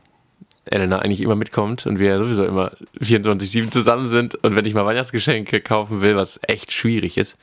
Elena 0.66 1.00
eigentlich 1.00 1.22
immer 1.22 1.36
mitkommt 1.36 1.86
und 1.86 2.00
wir 2.00 2.10
ja 2.10 2.20
sowieso 2.20 2.44
immer 2.44 2.72
24-7 3.00 3.72
zusammen 3.72 4.08
sind 4.08 4.36
und 4.36 4.56
wenn 4.56 4.66
ich 4.66 4.74
mal 4.74 4.86
Weihnachtsgeschenke 4.86 5.60
kaufen 5.62 6.02
will, 6.02 6.16
was 6.16 6.40
echt 6.48 6.72
schwierig 6.72 7.18
ist, 7.18 7.38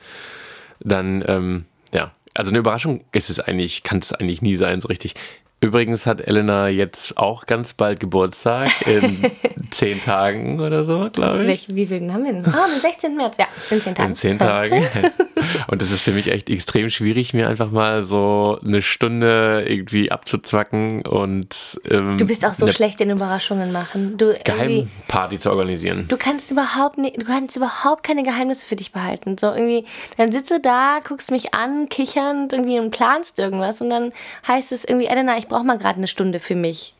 dann, 0.79 1.23
ähm, 1.27 1.65
ja, 1.93 2.11
also 2.33 2.51
eine 2.51 2.59
Überraschung 2.59 3.03
ist 3.11 3.29
es 3.29 3.39
eigentlich, 3.39 3.83
kann 3.83 3.99
es 3.99 4.13
eigentlich 4.13 4.41
nie 4.41 4.55
sein, 4.55 4.79
so 4.79 4.87
richtig. 4.87 5.15
Übrigens 5.61 6.05
hat 6.05 6.21
Elena 6.21 6.69
jetzt 6.69 7.17
auch 7.17 7.45
ganz 7.45 7.73
bald 7.73 7.99
Geburtstag 7.99 8.69
in 8.87 9.29
zehn 9.71 10.01
Tagen 10.01 10.61
oder 10.61 10.85
so, 10.85 11.09
glaube 11.11 11.51
ich. 11.51 11.73
Wie 11.75 11.85
viel 11.85 12.11
haben 12.13 12.23
wir 12.23 12.31
denn? 12.31 12.45
Ah, 12.45 12.63
am 12.63 12.79
16. 12.79 13.17
März, 13.17 13.35
ja, 13.37 13.47
in 13.69 13.81
zehn 13.81 13.93
Tagen. 13.93 14.09
In 14.09 14.15
zehn 14.15 14.39
Tagen. 14.39 14.87
Und 15.67 15.81
es 15.81 15.91
ist 15.91 16.01
für 16.01 16.11
mich 16.11 16.27
echt 16.31 16.49
extrem 16.49 16.89
schwierig, 16.89 17.33
mir 17.33 17.49
einfach 17.49 17.71
mal 17.71 18.03
so 18.03 18.57
eine 18.63 18.81
Stunde 18.81 19.65
irgendwie 19.67 20.11
abzuzwacken 20.11 21.05
und 21.05 21.79
ähm, 21.89 22.17
Du 22.17 22.25
bist 22.25 22.45
auch 22.45 22.53
so 22.53 22.67
schlecht 22.67 22.99
in 23.01 23.09
Überraschungen 23.09 23.71
machen. 23.71 24.17
Du 24.17 24.33
Geheimparty 24.43 25.39
zu 25.39 25.49
organisieren. 25.49 26.05
Du 26.07 26.17
kannst 26.17 26.51
überhaupt 26.51 26.97
nicht, 26.97 27.21
du 27.21 27.25
kannst 27.25 27.55
überhaupt 27.55 28.03
keine 28.03 28.23
Geheimnisse 28.23 28.67
für 28.67 28.75
dich 28.75 28.91
behalten. 28.91 29.37
So 29.37 29.47
irgendwie, 29.47 29.85
dann 30.17 30.31
sitzt 30.31 30.51
du 30.51 30.59
da, 30.59 30.99
guckst 31.07 31.31
mich 31.31 31.53
an, 31.53 31.89
kichernd 31.89 32.53
irgendwie 32.53 32.79
und 32.79 32.91
planst 32.91 33.39
irgendwas 33.39 33.81
und 33.81 33.89
dann 33.89 34.11
heißt 34.47 34.71
es 34.71 34.83
irgendwie, 34.85 35.07
Elena, 35.07 35.37
ich 35.37 35.48
brauche 35.49 35.65
mal 35.65 35.77
gerade 35.77 35.97
eine 35.97 36.07
Stunde 36.07 36.39
für 36.39 36.55
mich. 36.55 36.93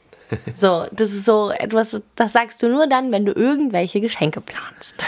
So, 0.53 0.85
das 0.91 1.11
ist 1.11 1.25
so 1.25 1.49
etwas, 1.49 2.01
das 2.15 2.33
sagst 2.33 2.61
du 2.61 2.69
nur 2.69 2.85
dann, 2.87 3.11
wenn 3.11 3.25
du 3.25 3.31
irgendwelche 3.31 3.99
Geschenke 3.99 4.41
planst. 4.41 5.03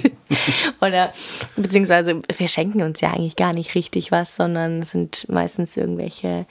Oder 0.80 1.12
beziehungsweise 1.54 2.20
wir 2.36 2.48
schenken 2.48 2.82
uns 2.82 3.00
ja 3.00 3.12
eigentlich 3.12 3.36
gar 3.36 3.52
nicht 3.52 3.74
richtig 3.76 4.10
was, 4.10 4.34
sondern 4.34 4.82
es 4.82 4.90
sind 4.90 5.28
meistens 5.28 5.76
irgendwelche 5.76 6.46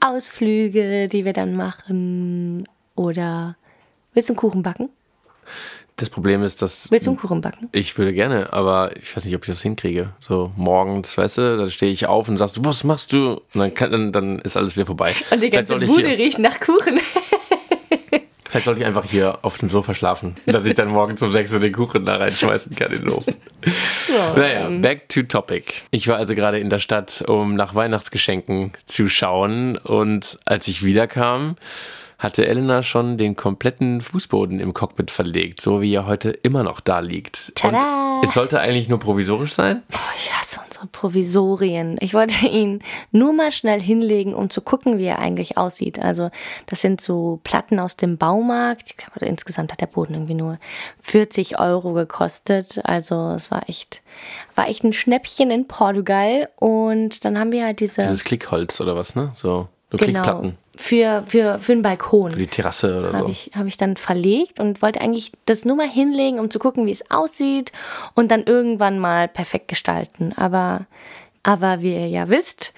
Ausflüge, 0.00 1.06
die 1.06 1.24
wir 1.24 1.32
dann 1.32 1.54
machen. 1.54 2.68
Oder 2.96 3.56
willst 4.12 4.28
du 4.28 4.32
einen 4.32 4.40
Kuchen 4.40 4.62
backen? 4.62 4.88
Das 6.02 6.10
Problem 6.10 6.42
ist, 6.42 6.60
dass 6.62 6.90
Willst 6.90 7.06
du 7.06 7.12
einen 7.12 7.20
Kuchen 7.20 7.40
backen? 7.40 7.68
ich 7.70 7.96
würde 7.96 8.12
gerne, 8.12 8.52
aber 8.52 8.90
ich 9.00 9.16
weiß 9.16 9.24
nicht, 9.24 9.36
ob 9.36 9.44
ich 9.44 9.50
das 9.50 9.62
hinkriege. 9.62 10.08
So 10.18 10.50
morgens, 10.56 11.16
weißt 11.16 11.38
du, 11.38 11.56
dann 11.58 11.70
stehe 11.70 11.92
ich 11.92 12.06
auf 12.08 12.28
und 12.28 12.38
sagst, 12.38 12.56
du, 12.56 12.64
was 12.64 12.82
machst 12.82 13.12
du? 13.12 13.34
Und 13.34 13.60
dann, 13.60 13.72
kann, 13.72 13.92
dann, 13.92 14.10
dann 14.10 14.38
ist 14.40 14.56
alles 14.56 14.74
wieder 14.74 14.84
vorbei. 14.86 15.14
Und 15.30 15.40
die 15.40 15.48
ganze 15.50 15.78
Bude 15.78 16.08
hier- 16.08 16.18
riecht 16.18 16.40
nach 16.40 16.58
Kuchen. 16.58 16.98
Vielleicht 18.48 18.64
sollte 18.64 18.80
ich 18.80 18.86
einfach 18.86 19.04
hier 19.04 19.38
auf 19.42 19.58
dem 19.58 19.70
Sofa 19.70 19.94
schlafen, 19.94 20.34
dass 20.44 20.66
ich 20.66 20.74
dann 20.74 20.88
morgens 20.88 21.22
um 21.22 21.30
6 21.30 21.52
Uhr 21.52 21.60
den 21.60 21.72
Kuchen 21.72 22.04
da 22.04 22.16
reinschmeißen 22.16 22.74
kann 22.74 22.90
in 22.92 23.02
den 23.02 23.10
Ofen. 23.10 23.36
Naja, 24.36 24.68
back 24.80 25.08
to 25.08 25.22
topic. 25.22 25.72
Ich 25.92 26.08
war 26.08 26.16
also 26.16 26.34
gerade 26.34 26.58
in 26.58 26.68
der 26.68 26.80
Stadt, 26.80 27.22
um 27.28 27.54
nach 27.54 27.76
Weihnachtsgeschenken 27.76 28.72
zu 28.86 29.08
schauen 29.08 29.76
und 29.78 30.40
als 30.46 30.66
ich 30.66 30.84
wiederkam, 30.84 31.54
hatte 32.22 32.46
Elena 32.46 32.82
schon 32.82 33.18
den 33.18 33.34
kompletten 33.34 34.00
Fußboden 34.00 34.60
im 34.60 34.74
Cockpit 34.74 35.10
verlegt, 35.10 35.60
so 35.60 35.80
wie 35.80 35.92
er 35.92 36.06
heute 36.06 36.30
immer 36.30 36.62
noch 36.62 36.80
da 36.80 37.00
liegt. 37.00 37.52
Tada! 37.56 38.18
Und 38.18 38.24
es 38.24 38.34
sollte 38.34 38.60
eigentlich 38.60 38.88
nur 38.88 39.00
provisorisch 39.00 39.52
sein. 39.52 39.82
Oh, 39.92 39.98
ich 40.16 40.32
hasse 40.32 40.60
unsere 40.64 40.86
Provisorien. 40.86 41.96
Ich 42.00 42.14
wollte 42.14 42.46
ihn 42.46 42.82
nur 43.10 43.32
mal 43.32 43.50
schnell 43.50 43.80
hinlegen, 43.80 44.34
um 44.34 44.50
zu 44.50 44.60
gucken, 44.60 44.98
wie 44.98 45.04
er 45.04 45.18
eigentlich 45.18 45.58
aussieht. 45.58 45.98
Also, 45.98 46.30
das 46.66 46.80
sind 46.80 47.00
so 47.00 47.40
Platten 47.42 47.80
aus 47.80 47.96
dem 47.96 48.18
Baumarkt. 48.18 48.90
Ich 48.90 48.96
glaube, 48.96 49.26
insgesamt 49.26 49.72
hat 49.72 49.80
der 49.80 49.86
Boden 49.86 50.14
irgendwie 50.14 50.34
nur 50.34 50.58
40 51.02 51.58
Euro 51.58 51.92
gekostet. 51.92 52.80
Also, 52.84 53.32
es 53.32 53.50
war 53.50 53.68
echt, 53.68 54.00
war 54.54 54.68
echt 54.68 54.84
ein 54.84 54.92
Schnäppchen 54.92 55.50
in 55.50 55.66
Portugal. 55.66 56.48
Und 56.56 57.24
dann 57.24 57.36
haben 57.36 57.50
wir 57.50 57.64
halt 57.64 57.80
diese, 57.80 58.02
Dieses 58.02 58.22
Klickholz 58.22 58.80
oder 58.80 58.94
was, 58.94 59.16
ne? 59.16 59.32
So, 59.34 59.68
so 59.90 59.96
genau, 59.96 60.22
Klickplatten 60.22 60.61
für, 60.76 61.24
für, 61.26 61.58
für 61.58 61.72
einen 61.72 61.82
Balkon. 61.82 62.30
für 62.30 62.38
die 62.38 62.46
Terrasse 62.46 62.98
oder 62.98 63.10
so. 63.10 63.18
habe 63.18 63.30
ich, 63.30 63.50
hab 63.54 63.66
ich 63.66 63.76
dann 63.76 63.96
verlegt 63.96 64.58
und 64.58 64.80
wollte 64.82 65.00
eigentlich 65.00 65.32
das 65.44 65.64
nur 65.64 65.76
mal 65.76 65.88
hinlegen, 65.88 66.38
um 66.38 66.50
zu 66.50 66.58
gucken, 66.58 66.86
wie 66.86 66.92
es 66.92 67.10
aussieht 67.10 67.72
und 68.14 68.30
dann 68.30 68.44
irgendwann 68.44 68.98
mal 68.98 69.28
perfekt 69.28 69.68
gestalten. 69.68 70.32
Aber, 70.36 70.86
aber 71.42 71.82
wie 71.82 71.92
ihr 71.92 72.08
ja 72.08 72.28
wisst, 72.28 72.72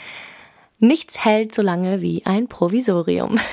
nichts 0.80 1.24
hält 1.24 1.54
so 1.54 1.62
lange 1.62 2.00
wie 2.00 2.24
ein 2.26 2.48
Provisorium. 2.48 3.38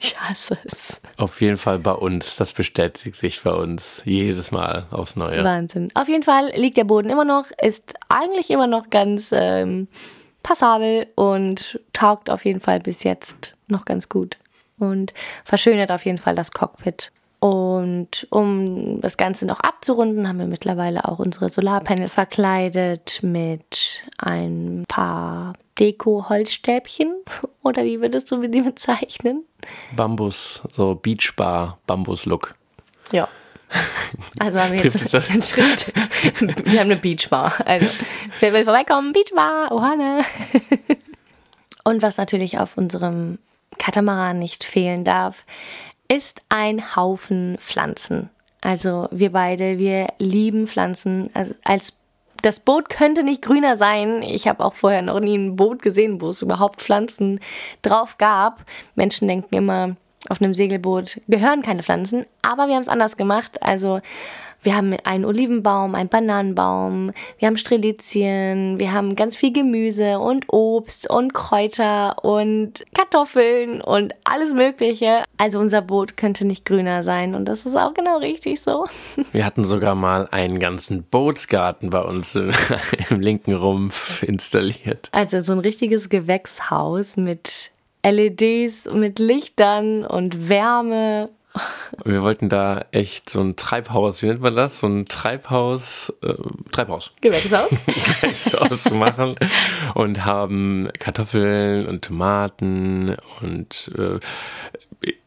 Ich 0.00 0.16
hasse 0.20 0.58
es. 0.64 1.00
Auf 1.16 1.40
jeden 1.40 1.56
Fall 1.56 1.78
bei 1.78 1.92
uns. 1.92 2.36
Das 2.36 2.52
bestätigt 2.52 3.16
sich 3.16 3.42
bei 3.42 3.52
uns 3.52 4.02
jedes 4.04 4.50
Mal 4.50 4.86
aufs 4.90 5.16
Neue. 5.16 5.42
Wahnsinn. 5.42 5.90
Auf 5.94 6.08
jeden 6.08 6.24
Fall 6.24 6.52
liegt 6.54 6.76
der 6.76 6.84
Boden 6.84 7.08
immer 7.08 7.24
noch, 7.24 7.46
ist 7.62 7.94
eigentlich 8.08 8.50
immer 8.50 8.66
noch 8.66 8.90
ganz 8.90 9.30
ähm, 9.32 9.88
passabel 10.48 11.06
und 11.14 11.78
taugt 11.92 12.30
auf 12.30 12.46
jeden 12.46 12.60
Fall 12.60 12.80
bis 12.80 13.02
jetzt 13.02 13.54
noch 13.66 13.84
ganz 13.84 14.08
gut 14.08 14.38
und 14.78 15.12
verschönert 15.44 15.90
auf 15.90 16.06
jeden 16.06 16.16
Fall 16.16 16.34
das 16.34 16.52
Cockpit. 16.52 17.12
Und 17.38 18.26
um 18.30 19.00
das 19.00 19.18
Ganze 19.18 19.44
noch 19.46 19.60
abzurunden, 19.60 20.26
haben 20.26 20.38
wir 20.38 20.46
mittlerweile 20.46 21.04
auch 21.04 21.18
unsere 21.18 21.50
Solarpanel 21.50 22.08
verkleidet 22.08 23.20
mit 23.22 24.02
ein 24.16 24.84
paar 24.88 25.52
Deko-Holzstäbchen. 25.78 27.12
Oder 27.62 27.84
wie 27.84 28.00
würdest 28.00 28.30
du 28.32 28.44
die 28.46 28.62
bezeichnen? 28.62 29.44
Bambus, 29.94 30.62
so 30.70 30.94
Beachbar, 30.94 31.78
Bambus-Look. 31.86 32.54
Ja. 33.12 33.28
Also 34.40 34.60
haben 34.60 34.72
wir 34.72 34.80
jetzt 34.80 35.30
einen 35.30 35.42
Schritt. 35.42 35.92
Wir 36.64 36.80
haben 36.80 36.90
eine 36.90 36.96
Beachbar. 36.96 37.52
Also, 37.64 37.88
wer 38.40 38.52
will 38.52 38.64
vorbeikommen? 38.64 39.12
Beachbar, 39.12 39.72
Ohana. 39.72 40.20
Und 41.84 42.02
was 42.02 42.18
natürlich 42.18 42.58
auf 42.58 42.76
unserem 42.76 43.38
Katamaran 43.78 44.38
nicht 44.38 44.62
fehlen 44.62 45.04
darf, 45.04 45.44
ist 46.08 46.40
ein 46.48 46.94
Haufen 46.94 47.56
Pflanzen. 47.58 48.30
Also 48.60 49.08
wir 49.10 49.32
beide, 49.32 49.78
wir 49.78 50.08
lieben 50.18 50.66
Pflanzen. 50.66 51.30
Also 51.34 51.54
als 51.64 51.94
das 52.42 52.60
Boot 52.60 52.88
könnte 52.88 53.22
nicht 53.22 53.42
grüner 53.42 53.76
sein. 53.76 54.22
Ich 54.22 54.46
habe 54.46 54.64
auch 54.64 54.74
vorher 54.74 55.02
noch 55.02 55.20
nie 55.20 55.36
ein 55.36 55.56
Boot 55.56 55.82
gesehen, 55.82 56.20
wo 56.20 56.28
es 56.28 56.42
überhaupt 56.42 56.80
Pflanzen 56.80 57.40
drauf 57.82 58.18
gab. 58.18 58.64
Menschen 58.94 59.28
denken 59.28 59.54
immer, 59.54 59.96
auf 60.28 60.40
einem 60.40 60.54
Segelboot 60.54 61.20
gehören 61.28 61.62
keine 61.62 61.82
Pflanzen, 61.82 62.26
aber 62.42 62.68
wir 62.68 62.74
haben 62.74 62.82
es 62.82 62.88
anders 62.88 63.16
gemacht. 63.16 63.62
Also 63.62 64.00
wir 64.62 64.76
haben 64.76 64.94
einen 65.04 65.24
Olivenbaum, 65.24 65.94
einen 65.94 66.08
Bananenbaum, 66.08 67.12
wir 67.38 67.46
haben 67.46 67.56
Strelizien, 67.56 68.80
wir 68.80 68.92
haben 68.92 69.14
ganz 69.14 69.36
viel 69.36 69.52
Gemüse 69.52 70.18
und 70.18 70.46
Obst 70.48 71.08
und 71.08 71.32
Kräuter 71.32 72.24
und 72.24 72.84
Kartoffeln 72.92 73.80
und 73.80 74.14
alles 74.24 74.54
Mögliche. 74.54 75.22
Also 75.36 75.60
unser 75.60 75.80
Boot 75.80 76.16
könnte 76.16 76.44
nicht 76.44 76.64
grüner 76.64 77.04
sein 77.04 77.36
und 77.36 77.44
das 77.44 77.66
ist 77.66 77.76
auch 77.76 77.94
genau 77.94 78.18
richtig 78.18 78.60
so. 78.60 78.86
Wir 79.32 79.46
hatten 79.46 79.64
sogar 79.64 79.94
mal 79.94 80.26
einen 80.32 80.58
ganzen 80.58 81.04
Bootsgarten 81.04 81.90
bei 81.90 82.00
uns 82.00 82.34
im, 82.34 82.50
im 83.10 83.20
linken 83.20 83.54
Rumpf 83.54 84.24
installiert. 84.24 85.08
Also 85.12 85.40
so 85.40 85.52
ein 85.52 85.60
richtiges 85.60 86.08
Gewächshaus 86.08 87.16
mit 87.16 87.70
LEDs, 88.04 88.88
mit 88.92 89.18
Lichtern 89.18 90.04
und 90.04 90.48
Wärme. 90.48 91.30
Wir 92.04 92.22
wollten 92.22 92.48
da 92.48 92.84
echt 92.92 93.30
so 93.30 93.40
ein 93.40 93.56
Treibhaus, 93.56 94.22
wie 94.22 94.26
nennt 94.26 94.40
man 94.40 94.54
das? 94.54 94.80
So 94.80 94.86
ein 94.86 95.06
Treibhaus, 95.06 96.12
äh, 96.22 96.34
Treibhaus. 96.70 97.12
Gewächshaus? 97.20 97.70
Gewächshaus 98.20 98.90
machen 98.90 99.34
und 99.94 100.24
haben 100.24 100.88
Kartoffeln 100.98 101.86
und 101.86 102.04
Tomaten 102.04 103.16
und 103.40 103.90
äh, 103.98 104.20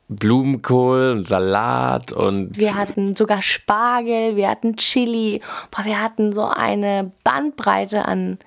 Blumenkohl 0.08 1.12
und 1.12 1.28
Salat 1.28 2.12
und 2.12 2.58
Wir 2.60 2.76
hatten 2.76 3.16
sogar 3.16 3.42
Spargel, 3.42 4.36
wir 4.36 4.50
hatten 4.50 4.76
Chili, 4.76 5.42
boah, 5.72 5.86
wir 5.86 6.02
hatten 6.02 6.34
so 6.34 6.44
eine 6.44 7.12
Bandbreite 7.24 8.06
an, 8.06 8.38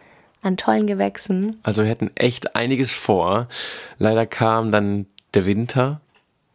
an 0.45 0.57
tollen 0.57 0.87
Gewächsen. 0.87 1.59
also 1.63 1.83
wir 1.83 1.91
hatten 1.91 2.11
echt 2.15 2.57
einiges 2.57 2.93
vor. 2.93 3.49
Leider 3.99 4.27
kam 4.27 4.73
dann 4.73 5.07
der 5.35 5.45
Winter. 5.45 6.01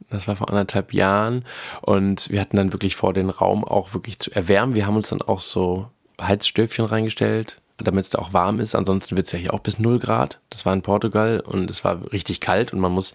Das 0.09 0.27
war 0.27 0.35
vor 0.35 0.49
anderthalb 0.49 0.93
Jahren 0.93 1.45
und 1.81 2.31
wir 2.31 2.41
hatten 2.41 2.57
dann 2.57 2.73
wirklich 2.73 2.95
vor, 2.95 3.13
den 3.13 3.29
Raum 3.29 3.63
auch 3.63 3.93
wirklich 3.93 4.17
zu 4.17 4.31
erwärmen. 4.31 4.73
Wir 4.73 4.87
haben 4.87 4.95
uns 4.95 5.09
dann 5.09 5.21
auch 5.21 5.39
so 5.39 5.87
Heizstöfchen 6.19 6.85
reingestellt 6.85 7.61
damit 7.83 8.05
es 8.05 8.09
da 8.09 8.19
auch 8.19 8.33
warm 8.33 8.59
ist. 8.59 8.75
Ansonsten 8.75 9.15
wird 9.15 9.27
es 9.27 9.33
ja 9.33 9.39
hier 9.39 9.53
auch 9.53 9.59
bis 9.59 9.79
0 9.79 9.99
Grad. 9.99 10.39
Das 10.49 10.65
war 10.65 10.73
in 10.73 10.81
Portugal 10.81 11.39
und 11.39 11.69
es 11.69 11.83
war 11.83 12.11
richtig 12.11 12.41
kalt 12.41 12.73
und 12.73 12.79
man 12.79 12.91
muss, 12.91 13.13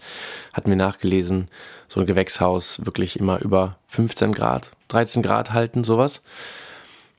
hatten 0.53 0.69
wir 0.69 0.77
nachgelesen, 0.77 1.49
so 1.87 1.99
ein 1.99 2.05
Gewächshaus 2.05 2.85
wirklich 2.85 3.19
immer 3.19 3.41
über 3.41 3.77
15 3.87 4.33
Grad, 4.33 4.71
13 4.89 5.23
Grad 5.23 5.53
halten, 5.53 5.83
sowas. 5.83 6.21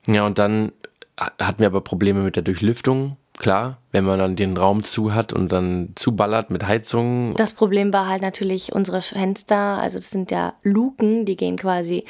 Ja, 0.07 0.25
und 0.25 0.39
dann 0.39 0.71
hatten 1.17 1.59
wir 1.59 1.67
aber 1.67 1.81
Probleme 1.81 2.21
mit 2.21 2.35
der 2.35 2.43
Durchlüftung. 2.43 3.17
Klar, 3.37 3.77
wenn 3.91 4.03
man 4.03 4.19
dann 4.19 4.35
den 4.35 4.57
Raum 4.57 4.83
zu 4.83 5.13
hat 5.13 5.31
und 5.31 5.51
dann 5.51 5.93
zuballert 5.95 6.49
mit 6.49 6.67
Heizungen. 6.67 7.35
Das 7.35 7.53
Problem 7.53 7.93
war 7.93 8.07
halt 8.07 8.23
natürlich 8.23 8.73
unsere 8.73 9.01
Fenster, 9.01 9.79
also 9.79 9.99
das 9.99 10.09
sind 10.09 10.31
ja 10.31 10.53
Luken, 10.63 11.25
die 11.25 11.37
gehen 11.37 11.55
quasi 11.55 12.03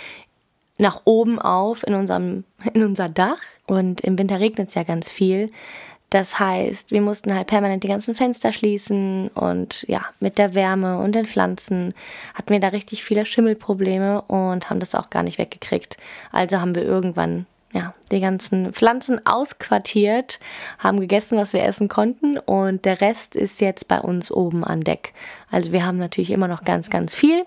nach 0.77 1.01
oben 1.05 1.39
auf 1.39 1.85
in 1.85 1.95
unserem 1.95 2.45
in 2.73 2.83
unser 2.83 3.09
Dach 3.09 3.41
und 3.65 4.01
im 4.01 4.17
Winter 4.17 4.39
regnet 4.39 4.69
es 4.69 4.75
ja 4.75 4.83
ganz 4.83 5.11
viel. 5.11 5.51
Das 6.09 6.39
heißt, 6.39 6.91
wir 6.91 7.01
mussten 7.01 7.35
halt 7.35 7.47
permanent 7.47 7.83
die 7.83 7.89
ganzen 7.89 8.15
Fenster 8.15 8.53
schließen 8.53 9.27
und 9.29 9.83
ja, 9.89 10.05
mit 10.21 10.37
der 10.37 10.53
Wärme 10.53 10.99
und 10.99 11.13
den 11.13 11.25
Pflanzen 11.25 11.93
hatten 12.33 12.51
wir 12.51 12.61
da 12.61 12.69
richtig 12.69 13.03
viele 13.03 13.25
Schimmelprobleme 13.25 14.21
und 14.21 14.69
haben 14.69 14.79
das 14.79 14.95
auch 14.95 15.09
gar 15.09 15.23
nicht 15.23 15.37
weggekriegt. 15.37 15.97
Also 16.31 16.61
haben 16.61 16.75
wir 16.75 16.85
irgendwann 16.85 17.45
ja, 17.77 17.93
die 18.11 18.19
ganzen 18.19 18.73
Pflanzen 18.73 19.25
ausquartiert, 19.25 20.39
haben 20.79 20.99
gegessen, 20.99 21.37
was 21.37 21.53
wir 21.53 21.63
essen 21.63 21.87
konnten 21.87 22.39
und 22.39 22.85
der 22.85 23.01
Rest 23.01 23.35
ist 23.35 23.61
jetzt 23.61 23.87
bei 23.87 23.99
uns 23.99 24.31
oben 24.31 24.63
an 24.63 24.81
Deck. 24.81 25.13
Also 25.51 25.71
wir 25.71 25.85
haben 25.85 25.97
natürlich 25.97 26.31
immer 26.31 26.47
noch 26.47 26.63
ganz, 26.63 26.89
ganz 26.89 27.13
viel, 27.13 27.45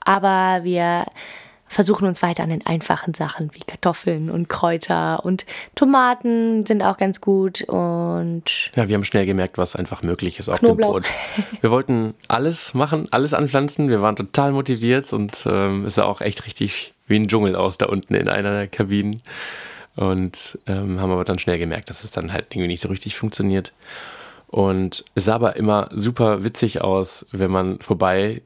aber 0.00 0.64
wir 0.64 1.04
versuchen 1.68 2.06
uns 2.06 2.22
weiter 2.22 2.44
an 2.44 2.50
den 2.50 2.64
einfachen 2.64 3.12
Sachen 3.12 3.50
wie 3.52 3.60
Kartoffeln 3.60 4.30
und 4.30 4.48
Kräuter 4.48 5.24
und 5.24 5.44
Tomaten 5.74 6.64
sind 6.64 6.82
auch 6.82 6.96
ganz 6.96 7.20
gut 7.20 7.62
und 7.62 8.70
ja, 8.76 8.88
wir 8.88 8.94
haben 8.94 9.04
schnell 9.04 9.26
gemerkt, 9.26 9.58
was 9.58 9.76
einfach 9.76 10.02
möglich 10.02 10.38
ist 10.38 10.48
auf 10.48 10.60
Knoblauch. 10.60 11.00
dem 11.00 11.02
Boot. 11.02 11.60
Wir 11.60 11.70
wollten 11.70 12.14
alles 12.28 12.72
machen, 12.72 13.08
alles 13.10 13.34
anpflanzen. 13.34 13.88
Wir 13.88 14.00
waren 14.00 14.16
total 14.16 14.52
motiviert 14.52 15.12
und 15.12 15.44
ähm, 15.50 15.84
es 15.84 15.96
sah 15.96 16.04
auch 16.04 16.20
echt 16.20 16.46
richtig 16.46 16.94
wie 17.06 17.16
ein 17.16 17.28
Dschungel 17.28 17.56
aus 17.56 17.78
da 17.78 17.86
unten 17.86 18.14
in 18.14 18.28
einer 18.28 18.50
der 18.50 18.68
Kabinen 18.68 19.22
und 19.96 20.58
ähm, 20.66 21.00
haben 21.00 21.10
aber 21.10 21.24
dann 21.24 21.38
schnell 21.38 21.58
gemerkt, 21.58 21.90
dass 21.90 22.04
es 22.04 22.10
dann 22.10 22.32
halt 22.32 22.46
irgendwie 22.50 22.68
nicht 22.68 22.82
so 22.82 22.88
richtig 22.88 23.16
funktioniert. 23.16 23.72
Und 24.48 25.04
es 25.14 25.24
sah 25.24 25.34
aber 25.34 25.56
immer 25.56 25.88
super 25.90 26.44
witzig 26.44 26.82
aus, 26.82 27.26
wenn 27.32 27.50
man 27.50 27.80
vorbei 27.80 28.42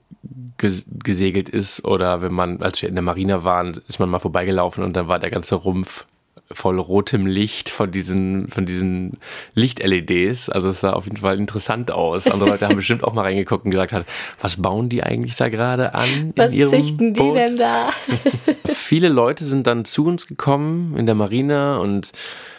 gesegelt 0.58 1.48
ist 1.48 1.84
oder 1.84 2.20
wenn 2.20 2.32
man, 2.32 2.62
als 2.62 2.82
wir 2.82 2.88
in 2.88 2.94
der 2.94 3.02
Marina 3.02 3.44
waren, 3.44 3.80
ist 3.88 3.98
man 3.98 4.08
mal 4.08 4.18
vorbeigelaufen 4.18 4.84
und 4.84 4.94
dann 4.94 5.08
war 5.08 5.18
der 5.18 5.30
ganze 5.30 5.54
Rumpf 5.54 6.06
voll 6.52 6.80
rotem 6.80 7.26
Licht 7.26 7.68
von 7.68 7.90
diesen, 7.92 8.48
von 8.48 8.66
diesen 8.66 9.18
Licht-LEDs. 9.54 10.48
Also 10.48 10.68
es 10.68 10.80
sah 10.80 10.92
auf 10.92 11.04
jeden 11.04 11.18
Fall 11.18 11.38
interessant 11.38 11.90
aus. 11.90 12.26
Andere 12.26 12.50
Leute 12.50 12.66
haben 12.66 12.76
bestimmt 12.76 13.04
auch 13.04 13.12
mal 13.12 13.22
reingeguckt 13.22 13.64
und 13.64 13.70
gesagt, 13.70 13.94
was 14.40 14.60
bauen 14.60 14.88
die 14.88 15.02
eigentlich 15.02 15.36
da 15.36 15.48
gerade 15.48 15.94
an? 15.94 16.32
Was 16.36 16.52
züchten 16.52 17.14
die 17.14 17.20
Boot? 17.20 17.36
denn 17.36 17.56
da? 17.56 17.90
Viele 18.66 19.08
Leute 19.08 19.44
sind 19.44 19.66
dann 19.66 19.84
zu 19.84 20.04
uns 20.04 20.26
gekommen 20.26 20.96
in 20.96 21.06
der 21.06 21.14
Marina 21.14 21.78
und 21.78 22.12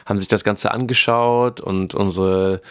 haben 0.05 0.19
sich 0.19 0.27
das 0.27 0.43
Ganze 0.43 0.71
angeschaut 0.71 1.59
und 1.59 1.93
unsere 1.93 2.61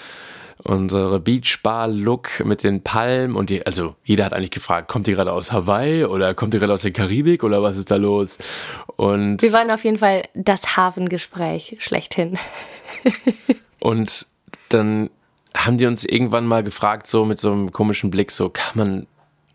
unsere 0.64 1.20
Beachbar-Look 1.20 2.44
mit 2.44 2.62
den 2.62 2.82
Palmen 2.82 3.36
und 3.36 3.50
die, 3.50 3.66
also 3.66 3.94
jeder 4.04 4.24
hat 4.24 4.32
eigentlich 4.32 4.50
gefragt, 4.50 4.88
kommt 4.88 5.06
die 5.06 5.12
gerade 5.12 5.32
aus 5.32 5.52
Hawaii 5.52 6.04
oder 6.04 6.34
kommt 6.34 6.54
die 6.54 6.58
gerade 6.58 6.72
aus 6.72 6.82
der 6.82 6.92
Karibik 6.92 7.44
oder 7.44 7.62
was 7.62 7.76
ist 7.76 7.90
da 7.90 7.96
los? 7.96 8.38
Und 8.96 9.42
wir 9.42 9.52
waren 9.52 9.70
auf 9.70 9.84
jeden 9.84 9.98
Fall 9.98 10.22
das 10.34 10.76
Hafengespräch 10.76 11.76
schlechthin. 11.78 12.38
und 13.80 14.26
dann 14.68 15.10
haben 15.54 15.78
die 15.78 15.86
uns 15.86 16.04
irgendwann 16.04 16.46
mal 16.46 16.62
gefragt, 16.62 17.06
so 17.06 17.24
mit 17.24 17.40
so 17.40 17.52
einem 17.52 17.72
komischen 17.72 18.10
Blick, 18.10 18.30
so 18.30 18.50
kann 18.50 18.72
man, 18.74 19.06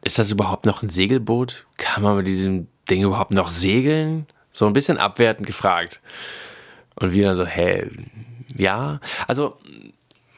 ist 0.04 0.20
das 0.20 0.32
überhaupt 0.32 0.66
noch 0.66 0.84
ein 0.84 0.90
Segelboot? 0.90 1.66
Kann 1.78 2.04
man 2.04 2.18
mit 2.18 2.28
diesem 2.28 2.68
Ding 2.90 3.04
überhaupt 3.04 3.32
noch 3.32 3.50
segeln? 3.50 4.26
So 4.52 4.66
ein 4.68 4.74
bisschen 4.74 4.98
abwertend 4.98 5.48
gefragt. 5.48 6.02
Und 6.96 7.14
wir 7.14 7.28
dann 7.28 7.38
so, 7.38 7.46
hä, 7.46 7.90
ja. 8.56 9.00
Also 9.28 9.58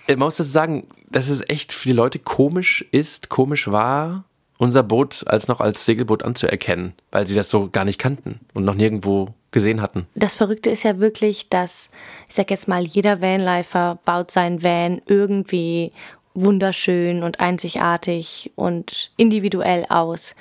man 0.10 0.20
muss 0.20 0.38
dazu 0.38 0.50
sagen, 0.50 0.88
dass 1.10 1.30
es 1.30 1.48
echt 1.50 1.74
für 1.74 1.90
die 1.90 1.94
Leute 1.94 2.20
komisch 2.20 2.86
ist, 2.92 3.30
komisch 3.30 3.68
war, 3.70 4.24
unser 4.58 4.84
Boot 4.84 5.24
als 5.28 5.48
noch 5.48 5.60
als 5.60 5.86
Segelboot 5.86 6.24
anzuerkennen, 6.24 6.94
weil 7.12 7.28
sie 7.28 7.36
das 7.36 7.50
so 7.50 7.70
gar 7.70 7.86
nicht 7.86 8.00
kannten 8.00 8.40
und 8.54 8.66
noch 8.66 8.74
nirgendwo 8.74 9.30
gesehen 9.52 9.82
hatten. 9.82 10.08
Das 10.16 10.36
Verrückte 10.36 10.70
ist 10.70 10.84
ja 10.84 11.00
wirklich, 11.00 11.50
dass, 11.50 11.90
ich 12.28 12.36
sag 12.36 12.50
jetzt 12.50 12.68
mal, 12.68 12.84
jeder 12.84 13.22
Vanlifer 13.22 14.00
baut 14.04 14.32
sein 14.32 14.64
Van 14.64 15.02
irgendwie 15.06 15.92
wunderschön 16.34 17.24
und 17.24 17.40
einzigartig 17.40 18.52
und 18.56 19.12
individuell 19.18 19.86
aus. 19.90 20.36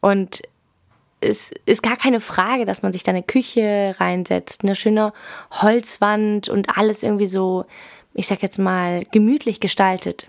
Und 0.00 0.42
es 1.20 1.50
ist 1.66 1.82
gar 1.82 1.96
keine 1.96 2.20
Frage, 2.20 2.64
dass 2.64 2.82
man 2.82 2.92
sich 2.92 3.02
da 3.02 3.10
eine 3.10 3.22
Küche 3.22 3.94
reinsetzt, 3.98 4.64
eine 4.64 4.74
schöne 4.74 5.12
Holzwand 5.50 6.48
und 6.48 6.76
alles 6.76 7.02
irgendwie 7.02 7.26
so 7.26 7.66
ich 8.14 8.26
sag 8.26 8.42
jetzt 8.42 8.58
mal, 8.58 9.04
gemütlich 9.10 9.60
gestaltet. 9.60 10.26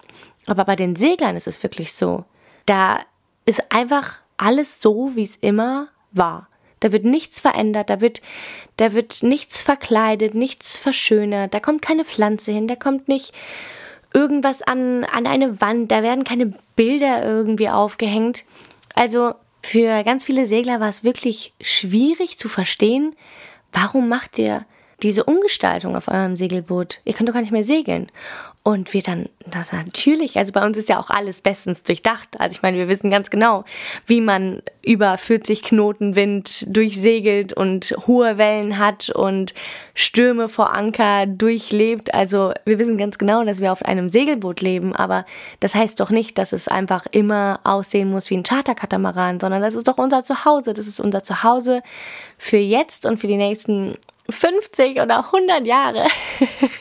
Aber 0.48 0.66
bei 0.66 0.76
den 0.76 0.96
Seglern 0.96 1.36
ist 1.36 1.48
es 1.48 1.64
wirklich 1.64 1.94
so. 1.94 2.26
Da 2.66 3.00
ist 3.46 3.72
einfach 3.72 4.20
alles 4.38 4.82
so, 4.82 5.12
wie 5.16 5.24
es 5.24 5.36
immer 5.36 5.88
war. 6.12 6.48
Da 6.80 6.92
wird 6.92 7.06
nichts 7.06 7.40
verändert, 7.40 7.90
da 7.92 8.02
wird, 8.02 8.22
da 8.78 8.94
wird 8.94 9.22
nichts 9.22 9.62
verkleidet, 9.62 10.34
nichts 10.34 10.78
verschönert, 10.78 11.54
da 11.54 11.60
kommt 11.60 11.84
keine 11.84 12.04
Pflanze 12.04 12.52
hin, 12.52 12.68
da 12.68 12.76
kommt 12.76 13.08
nicht 13.08 13.34
irgendwas 14.14 14.64
an, 14.64 15.04
an 15.04 15.28
eine 15.28 15.62
Wand, 15.62 15.92
da 15.92 16.02
werden 16.02 16.24
keine 16.24 16.54
Bilder 16.76 17.24
irgendwie 17.24 17.70
aufgehängt. 17.70 18.44
Also 18.96 19.36
für 19.62 20.04
ganz 20.04 20.24
viele 20.24 20.48
Segler 20.48 20.80
war 20.80 20.90
es 20.90 21.04
wirklich 21.04 21.54
schwierig 21.62 22.40
zu 22.40 22.50
verstehen, 22.50 23.16
warum 23.72 24.10
macht 24.10 24.40
ihr 24.40 24.66
diese 25.04 25.24
Umgestaltung 25.24 25.96
auf 25.96 26.08
eurem 26.08 26.38
Segelboot, 26.38 27.00
ihr 27.06 27.14
könnt 27.14 27.30
doch 27.30 27.34
gar 27.34 27.42
nicht 27.42 27.52
mehr 27.52 27.64
segeln. 27.64 28.08
Und 28.64 28.94
wir 28.94 29.02
dann, 29.02 29.28
das 29.48 29.74
natürlich, 29.74 30.38
also 30.38 30.54
bei 30.54 30.64
uns 30.64 30.78
ist 30.78 30.88
ja 30.88 31.00
auch 31.00 31.10
alles 31.10 31.42
bestens 31.42 31.82
durchdacht. 31.82 32.40
Also 32.40 32.58
ich 32.58 32.62
meine, 32.62 32.78
wir 32.78 32.88
wissen 32.88 33.10
ganz 33.10 33.32
genau, 33.32 33.66
wie 34.06 34.22
man 34.22 34.62
über 34.84 35.18
40 35.18 35.64
Knoten 35.64 36.16
Wind 36.16 36.68
durchsegelt 36.68 37.54
und 37.54 37.96
hohe 38.06 38.38
Wellen 38.38 38.78
hat 38.78 39.10
und 39.10 39.56
Stürme 39.96 40.48
vor 40.48 40.72
Anker 40.76 41.26
durchlebt. 41.26 42.14
Also 42.14 42.54
wir 42.66 42.78
wissen 42.78 43.00
ganz 43.00 43.18
genau, 43.18 43.44
dass 43.44 43.62
wir 43.62 43.72
auf 43.72 43.84
einem 43.84 44.10
Segelboot 44.10 44.62
leben, 44.62 44.96
aber 44.96 45.26
das 45.60 45.74
heißt 45.74 46.00
doch 46.00 46.12
nicht, 46.12 46.38
dass 46.38 46.54
es 46.54 46.68
einfach 46.68 47.08
immer 47.10 47.62
aussehen 47.64 48.12
muss 48.12 48.30
wie 48.30 48.38
ein 48.38 48.44
Charterkatamaran, 48.44 49.40
sondern 49.40 49.64
das 49.64 49.74
ist 49.74 49.88
doch 49.88 49.98
unser 49.98 50.24
Zuhause. 50.24 50.76
Das 50.76 50.86
ist 50.86 51.00
unser 51.00 51.24
Zuhause 51.24 51.82
für 52.38 52.58
jetzt 52.58 53.08
und 53.08 53.18
für 53.18 53.28
die 53.28 53.38
nächsten 53.38 53.96
50 54.30 55.02
oder 55.02 55.26
100 55.26 55.66
Jahre 55.66 56.06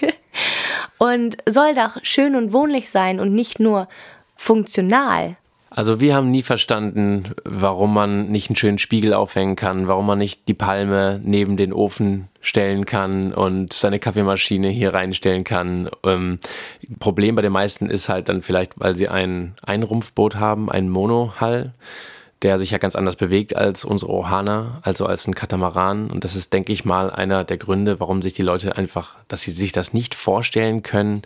und 0.99 1.39
soll 1.47 1.75
doch 1.75 1.97
schön 2.03 2.37
und 2.37 2.53
wohnlich 2.53 2.91
sein 2.91 3.21
und 3.21 3.35
nicht 3.35 3.61
nur 3.61 3.89
funktional. 4.37 5.37
Also 5.73 6.01
wir 6.01 6.17
haben 6.17 6.33
nie 6.33 6.43
verstanden, 6.43 7.33
warum 7.45 7.95
man 7.95 8.29
nicht 8.29 8.51
einen 8.51 8.57
schönen 8.57 8.79
Spiegel 8.79 9.15
aufhängen 9.15 9.55
kann, 9.55 9.87
warum 9.87 10.05
man 10.05 10.19
nicht 10.19 10.49
die 10.49 10.55
Palme 10.55 11.21
neben 11.23 11.57
den 11.57 11.73
Ofen 11.73 12.29
stellen 12.41 12.87
kann 12.87 13.33
und 13.33 13.73
seine 13.73 14.01
Kaffeemaschine 14.01 14.69
hier 14.69 14.93
reinstellen 14.93 15.45
kann. 15.45 15.89
Ähm, 16.05 16.41
Problem 16.99 17.37
bei 17.37 17.43
den 17.43 17.53
meisten 17.53 17.89
ist 17.89 18.09
halt 18.09 18.29
dann 18.29 18.43
vielleicht, 18.43 18.73
weil 18.81 18.97
sie 18.97 19.09
ein 19.09 19.55
Einrumpfboot 19.63 20.35
haben, 20.37 20.73
ein 20.73 20.89
Monohull 20.89 21.73
der 22.43 22.59
sich 22.59 22.71
ja 22.71 22.79
ganz 22.79 22.97
anders 22.97 23.17
bewegt 23.17 23.55
als 23.55 23.85
unsere 23.85 24.13
Ohana, 24.13 24.79
also 24.83 25.05
als 25.05 25.27
ein 25.27 25.35
Katamaran. 25.35 26.11
Und 26.11 26.25
das 26.25 26.37
ist, 26.37 26.55
denke 26.55 26.73
ich 26.73 26.87
mal, 26.87 27.11
einer 27.11 27.45
der 27.45 27.59
Gründe, 27.59 28.01
warum 28.01 28.23
sich 28.23 28.33
die 28.33 28.43
Leute 28.43 28.77
einfach, 28.79 29.17
dass 29.29 29.43
sie 29.43 29.51
sich 29.51 29.73
das 29.73 29.93
nicht 29.93 30.15
vorstellen 30.15 30.83
können, 30.83 31.23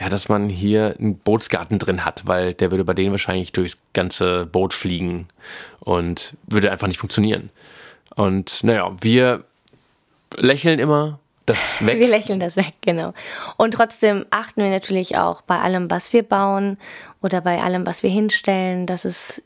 ja, 0.00 0.08
dass 0.08 0.28
man 0.28 0.48
hier 0.48 0.96
einen 0.98 1.18
Bootsgarten 1.18 1.78
drin 1.78 2.04
hat, 2.04 2.26
weil 2.26 2.52
der 2.52 2.72
würde 2.72 2.84
bei 2.84 2.94
denen 2.94 3.12
wahrscheinlich 3.12 3.52
durchs 3.52 3.78
ganze 3.92 4.46
Boot 4.46 4.74
fliegen 4.74 5.28
und 5.78 6.34
würde 6.48 6.72
einfach 6.72 6.88
nicht 6.88 6.98
funktionieren. 6.98 7.50
Und 8.16 8.64
naja, 8.64 8.90
wir 9.00 9.44
lächeln 10.36 10.80
immer, 10.80 11.20
das 11.46 11.78
weg. 11.86 12.00
Wir 12.00 12.08
lächeln 12.08 12.40
das 12.40 12.56
weg, 12.56 12.74
genau. 12.80 13.14
Und 13.56 13.74
trotzdem 13.74 14.26
achten 14.30 14.62
wir 14.62 14.70
natürlich 14.70 15.16
auch 15.16 15.42
bei 15.42 15.60
allem, 15.60 15.90
was 15.92 16.12
wir 16.12 16.24
bauen 16.24 16.76
oder 17.22 17.40
bei 17.40 17.62
allem, 17.62 17.86
was 17.86 18.02
wir 18.02 18.10
hinstellen, 18.10 18.86
dass 18.86 19.04
es 19.04 19.42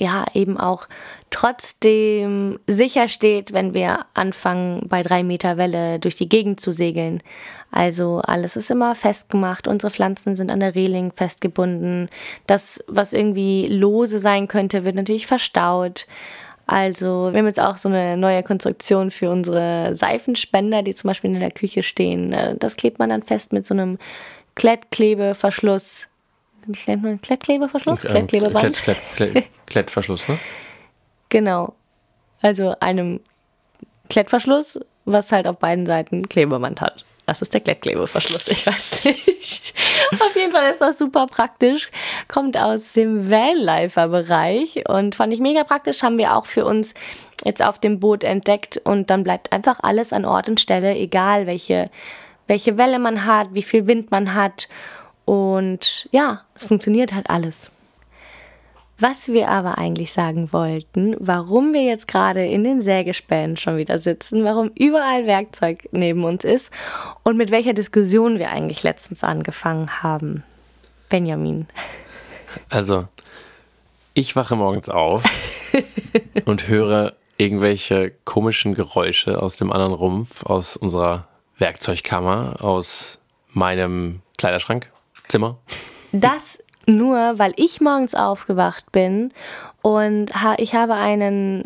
ja 0.00 0.24
eben 0.34 0.56
auch 0.58 0.88
trotzdem 1.30 2.58
sicher 2.66 3.08
steht, 3.08 3.52
wenn 3.52 3.74
wir 3.74 4.06
anfangen, 4.14 4.86
bei 4.88 5.02
drei 5.02 5.22
Meter 5.22 5.56
Welle 5.56 5.98
durch 5.98 6.16
die 6.16 6.28
Gegend 6.28 6.60
zu 6.60 6.72
segeln. 6.72 7.22
Also 7.70 8.20
alles 8.24 8.56
ist 8.56 8.70
immer 8.70 8.94
festgemacht, 8.94 9.68
unsere 9.68 9.90
Pflanzen 9.90 10.34
sind 10.34 10.50
an 10.50 10.60
der 10.60 10.74
Reling 10.74 11.12
festgebunden. 11.14 12.08
Das, 12.46 12.82
was 12.88 13.12
irgendwie 13.12 13.68
lose 13.68 14.18
sein 14.18 14.48
könnte, 14.48 14.84
wird 14.84 14.96
natürlich 14.96 15.26
verstaut. 15.26 16.06
Also 16.66 17.30
wir 17.32 17.38
haben 17.38 17.46
jetzt 17.46 17.60
auch 17.60 17.76
so 17.76 17.88
eine 17.88 18.16
neue 18.16 18.42
Konstruktion 18.42 19.10
für 19.10 19.30
unsere 19.30 19.96
Seifenspender, 19.96 20.82
die 20.82 20.94
zum 20.94 21.08
Beispiel 21.08 21.34
in 21.34 21.40
der 21.40 21.50
Küche 21.50 21.82
stehen. 21.82 22.32
Äh, 22.32 22.56
das 22.56 22.76
klebt 22.76 22.98
man 23.00 23.08
dann 23.08 23.24
fest 23.24 23.52
mit 23.52 23.66
so 23.66 23.74
einem 23.74 23.98
Klettklebeverschluss. 24.54 26.08
Nennt 26.86 27.02
man 27.02 27.20
Klettklebeverschluss? 27.20 28.04
Ähm, 28.04 28.10
Klettklebeband? 28.10 28.76
Klett, 28.76 28.98
Klett, 29.16 29.32
Klett, 29.32 29.46
Klettverschluss, 29.70 30.28
ne? 30.28 30.38
Genau. 31.30 31.74
Also 32.42 32.74
einem 32.80 33.20
Klettverschluss, 34.10 34.78
was 35.06 35.32
halt 35.32 35.46
auf 35.46 35.58
beiden 35.58 35.86
Seiten 35.86 36.28
Klebeband 36.28 36.80
hat. 36.80 37.04
Das 37.30 37.42
ist 37.42 37.54
der 37.54 37.60
Klettklebeverschluss, 37.60 38.48
ich 38.48 38.66
weiß 38.66 39.04
nicht. 39.04 39.74
auf 40.20 40.34
jeden 40.34 40.50
Fall 40.50 40.68
ist 40.68 40.80
das 40.80 40.98
super 40.98 41.28
praktisch. 41.28 41.88
Kommt 42.26 42.56
aus 42.56 42.94
dem 42.94 43.30
Vanlifer-Bereich 43.30 44.88
und 44.88 45.14
fand 45.14 45.32
ich 45.32 45.38
mega 45.38 45.62
praktisch. 45.62 46.02
Haben 46.02 46.18
wir 46.18 46.34
auch 46.34 46.46
für 46.46 46.64
uns 46.64 46.92
jetzt 47.44 47.62
auf 47.62 47.78
dem 47.78 48.00
Boot 48.00 48.24
entdeckt 48.24 48.80
und 48.82 49.10
dann 49.10 49.22
bleibt 49.22 49.52
einfach 49.52 49.78
alles 49.80 50.12
an 50.12 50.24
Ort 50.24 50.48
und 50.48 50.58
Stelle, 50.58 50.96
egal 50.96 51.46
welche, 51.46 51.88
welche 52.48 52.76
Welle 52.76 52.98
man 52.98 53.24
hat, 53.24 53.54
wie 53.54 53.62
viel 53.62 53.86
Wind 53.86 54.10
man 54.10 54.34
hat. 54.34 54.68
Und 55.24 56.08
ja, 56.10 56.42
es 56.56 56.64
funktioniert 56.64 57.12
halt 57.12 57.30
alles. 57.30 57.70
Was 59.00 59.28
wir 59.28 59.48
aber 59.48 59.78
eigentlich 59.78 60.12
sagen 60.12 60.52
wollten, 60.52 61.16
warum 61.18 61.72
wir 61.72 61.82
jetzt 61.82 62.06
gerade 62.06 62.44
in 62.44 62.64
den 62.64 62.82
Sägespänen 62.82 63.56
schon 63.56 63.78
wieder 63.78 63.98
sitzen, 63.98 64.44
warum 64.44 64.70
überall 64.74 65.26
Werkzeug 65.26 65.88
neben 65.90 66.22
uns 66.22 66.44
ist 66.44 66.70
und 67.22 67.38
mit 67.38 67.50
welcher 67.50 67.72
Diskussion 67.72 68.38
wir 68.38 68.50
eigentlich 68.50 68.82
letztens 68.82 69.24
angefangen 69.24 70.02
haben. 70.02 70.44
Benjamin. 71.08 71.66
Also, 72.68 73.08
ich 74.12 74.36
wache 74.36 74.54
morgens 74.54 74.90
auf 74.90 75.24
und 76.44 76.68
höre 76.68 77.14
irgendwelche 77.38 78.12
komischen 78.24 78.74
Geräusche 78.74 79.42
aus 79.42 79.56
dem 79.56 79.72
anderen 79.72 79.94
Rumpf, 79.94 80.44
aus 80.44 80.76
unserer 80.76 81.26
Werkzeugkammer, 81.56 82.56
aus 82.62 83.18
meinem 83.52 84.20
Kleiderschrank, 84.36 84.90
Zimmer. 85.26 85.56
Das 86.12 86.58
nur, 86.96 87.38
weil 87.38 87.52
ich 87.56 87.80
morgens 87.80 88.14
aufgewacht 88.14 88.92
bin 88.92 89.32
und 89.82 90.32
ich 90.58 90.74
habe 90.74 90.94
einen 90.94 91.64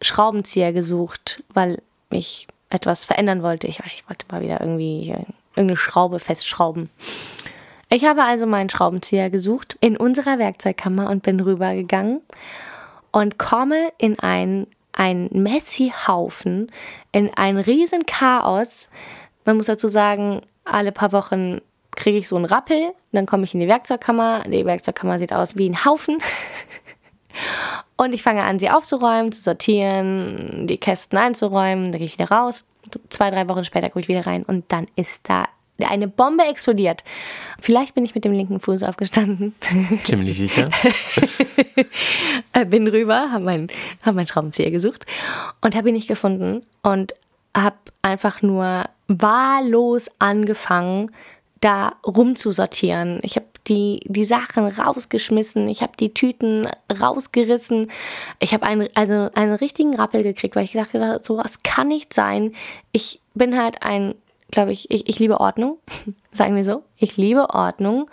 Schraubenzieher 0.00 0.72
gesucht, 0.72 1.42
weil 1.52 1.80
ich 2.10 2.48
etwas 2.70 3.04
verändern 3.04 3.42
wollte. 3.42 3.66
Ich, 3.66 3.80
ich 3.94 4.08
wollte 4.08 4.26
mal 4.30 4.42
wieder 4.42 4.60
irgendwie 4.60 5.14
irgendeine 5.54 5.76
Schraube 5.76 6.18
festschrauben. 6.18 6.90
Ich 7.88 8.04
habe 8.04 8.24
also 8.24 8.46
meinen 8.46 8.70
Schraubenzieher 8.70 9.28
gesucht 9.28 9.76
in 9.80 9.96
unserer 9.96 10.38
Werkzeugkammer 10.38 11.10
und 11.10 11.22
bin 11.22 11.40
rübergegangen 11.40 12.22
und 13.10 13.38
komme 13.38 13.92
in 13.98 14.18
ein, 14.18 14.66
ein 14.92 15.28
messy 15.32 15.92
Haufen, 16.06 16.72
in 17.12 17.30
ein 17.36 17.58
riesen 17.58 18.06
Chaos. 18.06 18.88
Man 19.44 19.58
muss 19.58 19.66
dazu 19.66 19.88
sagen, 19.88 20.40
alle 20.64 20.92
paar 20.92 21.12
Wochen 21.12 21.60
kriege 21.96 22.18
ich 22.18 22.28
so 22.28 22.36
einen 22.36 22.44
Rappel, 22.44 22.92
dann 23.12 23.26
komme 23.26 23.44
ich 23.44 23.54
in 23.54 23.60
die 23.60 23.68
Werkzeugkammer. 23.68 24.44
Die 24.46 24.64
Werkzeugkammer 24.64 25.18
sieht 25.18 25.32
aus 25.32 25.56
wie 25.56 25.68
ein 25.68 25.84
Haufen. 25.84 26.18
Und 27.96 28.12
ich 28.12 28.22
fange 28.22 28.42
an, 28.42 28.58
sie 28.58 28.70
aufzuräumen, 28.70 29.32
zu 29.32 29.40
sortieren, 29.40 30.66
die 30.66 30.78
Kästen 30.78 31.18
einzuräumen, 31.18 31.92
dann 31.92 31.98
gehe 31.98 32.06
ich 32.06 32.18
wieder 32.18 32.30
raus. 32.30 32.64
Zwei, 33.08 33.30
drei 33.30 33.48
Wochen 33.48 33.64
später 33.64 33.88
gucke 33.88 34.00
ich 34.00 34.08
wieder 34.08 34.26
rein 34.26 34.42
und 34.42 34.64
dann 34.68 34.86
ist 34.96 35.28
da 35.28 35.46
eine 35.78 36.08
Bombe 36.08 36.44
explodiert. 36.44 37.04
Vielleicht 37.58 37.94
bin 37.94 38.04
ich 38.04 38.14
mit 38.14 38.24
dem 38.24 38.32
linken 38.32 38.60
Fuß 38.60 38.82
aufgestanden. 38.82 39.54
Ziemlich 40.04 40.36
sicher. 40.36 40.68
bin 42.66 42.88
rüber, 42.88 43.30
habe 43.32 43.44
meinen 43.44 43.68
hab 44.04 44.14
mein 44.14 44.26
Schraubenzieher 44.26 44.70
gesucht 44.70 45.06
und 45.60 45.74
habe 45.74 45.88
ihn 45.88 45.94
nicht 45.94 46.08
gefunden 46.08 46.62
und 46.82 47.14
habe 47.56 47.76
einfach 48.02 48.42
nur 48.42 48.84
wahllos 49.08 50.10
angefangen, 50.18 51.10
da 51.62 51.94
rumzusortieren. 52.06 53.20
Ich 53.22 53.36
habe 53.36 53.46
die, 53.68 54.00
die 54.06 54.24
Sachen 54.24 54.66
rausgeschmissen, 54.66 55.68
ich 55.68 55.82
habe 55.82 55.92
die 55.98 56.12
Tüten 56.12 56.68
rausgerissen. 57.00 57.90
Ich 58.40 58.52
habe 58.52 58.66
einen, 58.66 58.88
also 58.94 59.30
einen 59.34 59.54
richtigen 59.54 59.94
Rappel 59.94 60.22
gekriegt, 60.22 60.56
weil 60.56 60.64
ich 60.64 60.72
gedacht 60.72 60.92
habe, 60.92 61.20
sowas 61.22 61.62
kann 61.62 61.88
nicht 61.88 62.12
sein. 62.12 62.52
Ich 62.90 63.20
bin 63.34 63.58
halt 63.58 63.82
ein, 63.82 64.14
glaube 64.50 64.72
ich, 64.72 64.90
ich, 64.90 65.08
ich 65.08 65.18
liebe 65.18 65.40
Ordnung, 65.40 65.78
sagen 66.32 66.56
wir 66.56 66.64
so. 66.64 66.82
Ich 66.98 67.16
liebe 67.16 67.50
Ordnung. 67.50 68.10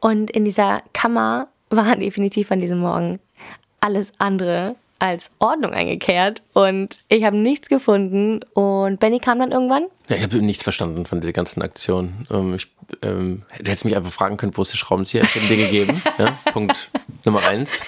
Und 0.00 0.30
in 0.30 0.44
dieser 0.44 0.82
Kammer 0.92 1.48
war 1.70 1.96
definitiv 1.96 2.52
an 2.52 2.60
diesem 2.60 2.78
Morgen 2.78 3.18
alles 3.80 4.12
andere 4.18 4.76
als 4.98 5.30
Ordnung 5.38 5.72
eingekehrt 5.72 6.42
und 6.52 6.88
ich 7.08 7.24
habe 7.24 7.36
nichts 7.36 7.68
gefunden 7.68 8.40
und 8.54 8.98
Benny 8.98 9.18
kam 9.18 9.38
dann 9.38 9.52
irgendwann. 9.52 9.86
Ja, 10.08 10.16
ich 10.16 10.22
habe 10.22 10.40
nichts 10.42 10.62
verstanden 10.62 11.06
von 11.06 11.20
dieser 11.20 11.32
ganzen 11.32 11.62
Aktion. 11.62 12.26
Ähm, 12.30 12.54
ich, 12.54 12.68
ähm, 13.02 13.42
du 13.58 13.64
hättest 13.64 13.84
mich 13.84 13.96
einfach 13.96 14.12
fragen 14.12 14.36
können, 14.36 14.56
wo 14.56 14.62
ist 14.62 14.72
der 14.72 14.78
Schraubenzieher? 14.78 15.22
Ich 15.22 15.34
hätte 15.34 15.46
dir 15.48 15.56
gegeben. 15.56 16.02
Ja, 16.18 16.38
Punkt 16.52 16.90
Nummer 17.24 17.42
eins. 17.44 17.82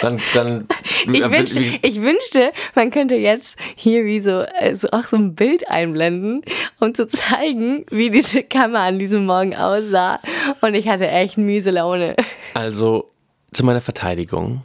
Dann, 0.00 0.20
dann, 0.34 0.66
ich, 1.04 1.30
wünschte, 1.30 1.60
ich 1.60 2.02
wünschte, 2.02 2.52
man 2.74 2.90
könnte 2.90 3.14
jetzt 3.14 3.56
hier 3.76 4.04
wie 4.04 4.20
so 4.20 4.44
also 4.58 4.88
auch 4.90 5.04
so 5.04 5.16
ein 5.16 5.34
Bild 5.34 5.68
einblenden, 5.68 6.42
um 6.80 6.94
zu 6.94 7.06
zeigen, 7.06 7.84
wie 7.90 8.10
diese 8.10 8.42
Kammer 8.42 8.80
an 8.80 8.98
diesem 8.98 9.26
Morgen 9.26 9.54
aussah. 9.54 10.20
Und 10.60 10.74
ich 10.74 10.88
hatte 10.88 11.08
echt 11.08 11.38
miese 11.38 11.70
Laune. 11.70 12.16
Also 12.54 13.10
zu 13.52 13.64
meiner 13.64 13.80
Verteidigung 13.80 14.64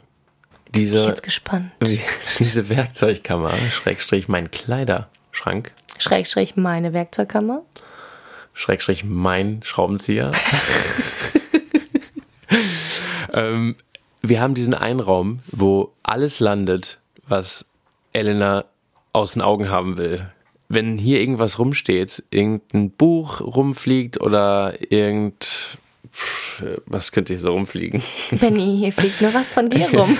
diese, 0.74 0.96
ich 0.96 1.02
bin 1.02 1.10
jetzt 1.10 1.22
gespannt. 1.22 1.70
Diese 2.38 2.68
Werkzeugkammer, 2.68 3.52
Schrägstrich 3.70 4.28
mein 4.28 4.50
Kleiderschrank. 4.50 5.72
Schrägstrich 5.98 6.56
meine 6.56 6.92
Werkzeugkammer. 6.92 7.62
Schrägstrich 8.54 9.04
mein 9.04 9.60
Schraubenzieher. 9.64 10.32
ähm, 13.32 13.76
wir 14.20 14.40
haben 14.40 14.54
diesen 14.54 14.74
Einraum, 14.74 15.40
wo 15.46 15.92
alles 16.02 16.40
landet, 16.40 16.98
was 17.26 17.64
Elena 18.12 18.64
aus 19.12 19.32
den 19.32 19.42
Augen 19.42 19.70
haben 19.70 19.96
will. 19.96 20.30
Wenn 20.68 20.98
hier 20.98 21.20
irgendwas 21.20 21.58
rumsteht, 21.58 22.24
irgendein 22.30 22.90
Buch 22.90 23.40
rumfliegt 23.40 24.20
oder 24.20 24.74
irgend 24.90 25.78
was 26.86 27.12
könnte 27.12 27.34
hier 27.34 27.40
so 27.40 27.52
rumfliegen? 27.52 28.02
Benny, 28.32 28.78
hier 28.78 28.92
fliegt 28.92 29.20
nur 29.20 29.32
was 29.34 29.52
von 29.52 29.70
dir 29.70 29.88
rum. 29.98 30.18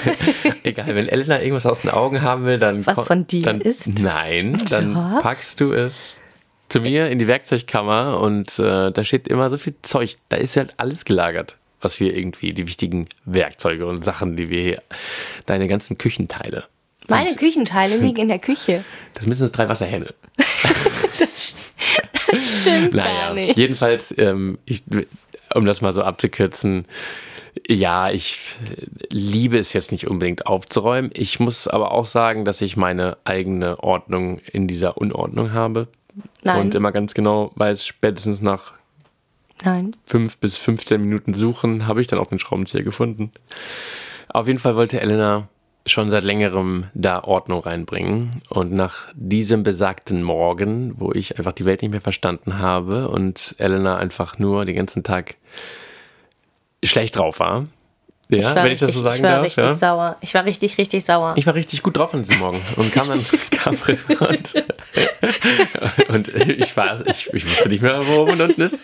Egal, 0.63 0.95
wenn 0.95 1.09
Elena 1.09 1.41
irgendwas 1.41 1.67
aus 1.67 1.83
den 1.83 1.91
Augen 1.91 2.23
haben 2.23 2.45
will, 2.45 2.59
dann. 2.59 2.87
Was 2.87 3.05
von 3.05 3.27
dir 3.27 3.43
dann, 3.43 3.61
ist? 3.61 3.87
Nein, 3.87 4.63
dann 4.71 4.95
Doch. 4.95 5.23
packst 5.23 5.61
du 5.61 5.73
es 5.73 6.17
zu 6.69 6.81
mir 6.81 7.09
in 7.09 7.19
die 7.19 7.27
Werkzeugkammer 7.27 8.21
und 8.21 8.59
äh, 8.59 8.93
da 8.93 9.05
steht 9.05 9.29
immer 9.29 9.51
so 9.51 9.59
viel 9.59 9.75
Zeug. 9.83 10.17
Da 10.29 10.37
ist 10.37 10.57
halt 10.57 10.75
alles 10.77 11.05
gelagert, 11.05 11.57
was 11.81 11.99
wir 12.01 12.17
irgendwie, 12.17 12.53
die 12.53 12.67
wichtigen 12.67 13.09
Werkzeuge 13.25 13.87
und 13.87 14.05
Sachen, 14.05 14.37
die 14.37 14.51
wir 14.51 14.63
hier, 14.63 14.83
deine 15.47 15.69
ganzen 15.69 15.99
Küchenteile. 15.99 16.65
Meine 17.09 17.31
und 17.31 17.39
Küchenteile 17.39 17.97
liegen 17.97 18.21
in 18.21 18.29
der 18.29 18.39
Küche. 18.39 18.85
Das 19.15 19.27
müssen 19.27 19.45
es 19.45 19.53
drei 19.53 19.67
Wasserhähne. 19.69 20.13
das, 21.19 21.75
das 22.31 22.61
stimmt 22.61 22.95
naja, 22.95 23.29
gar 23.29 23.35
nicht. 23.35 23.57
Jedenfalls, 23.57 24.15
ähm, 24.19 24.59
ich, 24.67 24.83
um 25.55 25.65
das 25.65 25.81
mal 25.81 25.95
so 25.95 26.03
abzukürzen, 26.03 26.87
ja, 27.67 28.11
ich 28.11 28.39
liebe 29.11 29.59
es 29.59 29.73
jetzt 29.73 29.93
nicht 29.93 30.07
unbedingt 30.07 30.47
aufzuräumen. 30.47 31.11
Ich 31.15 31.41
muss 31.41 31.67
aber 31.67 31.93
auch 31.93 32.07
sagen, 32.07 32.45
dass 32.45 32.61
ich 32.61 32.77
meine 32.77 33.17
eigene 33.25 33.83
Ordnung 33.83 34.39
in 34.53 34.69
dieser 34.69 34.97
Unordnung 34.97 35.53
habe. 35.53 35.89
Nein. 36.43 36.61
Und 36.61 36.75
immer 36.75 36.93
ganz 36.93 37.15
genau 37.15 37.53
weiß, 37.57 37.85
spätestens 37.87 38.41
nach 38.41 38.75
Nein. 39.65 39.97
fünf 40.07 40.39
bis 40.39 40.57
15 40.57 41.01
Minuten 41.01 41.35
Suchen 41.35 41.87
habe 41.87 42.01
ich 42.01 42.07
dann 42.07 42.19
auch 42.19 42.27
den 42.27 42.39
Schraubenzieher 42.39 42.83
gefunden. 42.83 43.33
Auf 44.29 44.47
jeden 44.47 44.59
Fall 44.59 44.77
wollte 44.77 45.01
Elena 45.01 45.49
schon 45.89 46.11
seit 46.11 46.25
längerem 46.25 46.87
da 46.95 47.25
Ordnung 47.25 47.61
reinbringen. 47.61 48.43
Und 48.49 48.73
nach 48.73 49.09
diesem 49.15 49.63
besagten 49.63 50.23
Morgen, 50.23 50.93
wo 50.99 51.13
ich 51.13 51.39
einfach 51.39 51.53
die 51.53 51.65
Welt 51.65 51.83
nicht 51.83 51.91
mehr 51.91 52.01
verstanden 52.01 52.59
habe 52.59 53.09
und 53.09 53.55
Elena 53.59 53.97
einfach 53.97 54.39
nur 54.39 54.65
den 54.65 54.77
ganzen 54.77 55.03
Tag 55.03 55.37
schlecht 56.83 57.17
drauf 57.17 57.41
war. 57.41 57.67
Ja, 58.31 58.39
ich 58.39 58.45
wenn 58.47 58.59
richtig, 58.59 58.73
ich 58.73 58.81
das 58.81 58.95
so 58.95 59.01
sagen 59.01 59.17
ich 59.17 59.23
war 59.23 59.31
darf. 59.31 59.45
Richtig 59.45 59.65
ja. 59.65 59.75
sauer. 59.75 60.17
Ich 60.21 60.35
war 60.35 60.45
richtig, 60.45 60.77
richtig 60.77 61.05
sauer. 61.05 61.33
Ich 61.37 61.47
war 61.47 61.55
richtig 61.55 61.83
gut 61.83 61.97
drauf 61.97 62.13
an 62.13 62.25
diesem 62.25 62.41
Morgen 62.41 62.61
und 62.77 62.93
kam 62.93 63.09
dann 63.09 63.25
kam 63.51 63.75
und, 63.75 64.65
und 66.09 66.29
ich 66.29 66.77
war, 66.77 67.07
ich, 67.07 67.33
ich 67.33 67.49
wusste 67.49 67.71
nicht 67.71 67.81
mehr, 67.81 68.07
wo 68.07 68.23
oben 68.23 68.33
und 68.33 68.41
unten 68.43 68.61
ist. 68.61 68.79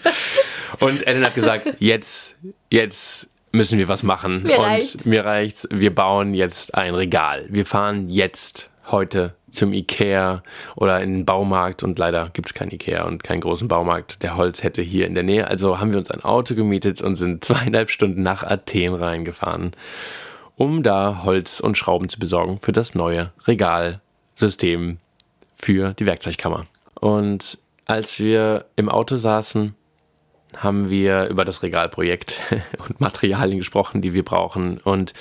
Und 0.80 1.06
Ellen 1.06 1.24
hat 1.24 1.34
gesagt, 1.34 1.74
jetzt, 1.78 2.36
jetzt 2.70 3.28
müssen 3.54 3.78
wir 3.78 3.88
was 3.88 4.02
machen. 4.02 4.42
Mir 4.42 4.58
und 4.58 4.64
reicht's. 4.64 5.04
mir 5.04 5.24
reicht's. 5.24 5.68
Wir 5.70 5.94
bauen 5.94 6.34
jetzt 6.34 6.74
ein 6.74 6.94
Regal. 6.94 7.46
Wir 7.48 7.64
fahren 7.64 8.08
jetzt 8.08 8.70
heute 8.90 9.34
zum 9.50 9.72
Ikea 9.72 10.42
oder 10.74 11.00
in 11.00 11.12
den 11.12 11.24
Baumarkt 11.24 11.82
und 11.82 11.98
leider 11.98 12.30
gibt's 12.32 12.54
keinen 12.54 12.72
Ikea 12.72 13.04
und 13.04 13.22
keinen 13.22 13.40
großen 13.40 13.68
Baumarkt, 13.68 14.22
der 14.22 14.36
Holz 14.36 14.62
hätte 14.62 14.82
hier 14.82 15.06
in 15.06 15.14
der 15.14 15.22
Nähe. 15.22 15.46
Also 15.46 15.80
haben 15.80 15.92
wir 15.92 15.98
uns 15.98 16.10
ein 16.10 16.22
Auto 16.22 16.54
gemietet 16.54 17.00
und 17.00 17.16
sind 17.16 17.44
zweieinhalb 17.44 17.88
Stunden 17.88 18.22
nach 18.22 18.42
Athen 18.42 18.94
reingefahren, 18.94 19.72
um 20.56 20.82
da 20.82 21.22
Holz 21.24 21.60
und 21.60 21.78
Schrauben 21.78 22.08
zu 22.08 22.18
besorgen 22.18 22.58
für 22.58 22.72
das 22.72 22.94
neue 22.94 23.32
Regalsystem 23.46 24.98
für 25.54 25.94
die 25.94 26.06
Werkzeugkammer. 26.06 26.66
Und 27.00 27.58
als 27.86 28.18
wir 28.18 28.66
im 28.76 28.88
Auto 28.88 29.16
saßen, 29.16 29.74
haben 30.62 30.90
wir 30.90 31.28
über 31.28 31.44
das 31.44 31.62
Regalprojekt 31.62 32.40
und 32.88 33.00
Materialien 33.00 33.58
gesprochen, 33.58 34.02
die 34.02 34.12
wir 34.12 34.24
brauchen 34.24 34.78
und 34.78 35.12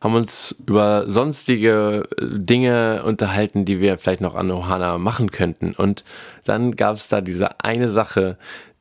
haben 0.00 0.14
uns 0.14 0.54
über 0.66 1.10
sonstige 1.10 2.02
Dinge 2.20 3.02
unterhalten, 3.04 3.64
die 3.64 3.80
wir 3.80 3.96
vielleicht 3.96 4.20
noch 4.20 4.34
an 4.34 4.50
Ohana 4.50 4.98
machen 4.98 5.30
könnten. 5.30 5.72
Und 5.72 6.04
dann 6.44 6.76
gab 6.76 6.96
es 6.96 7.08
da 7.08 7.22
diese 7.22 7.60
eine 7.60 7.88
Sache, 7.88 8.36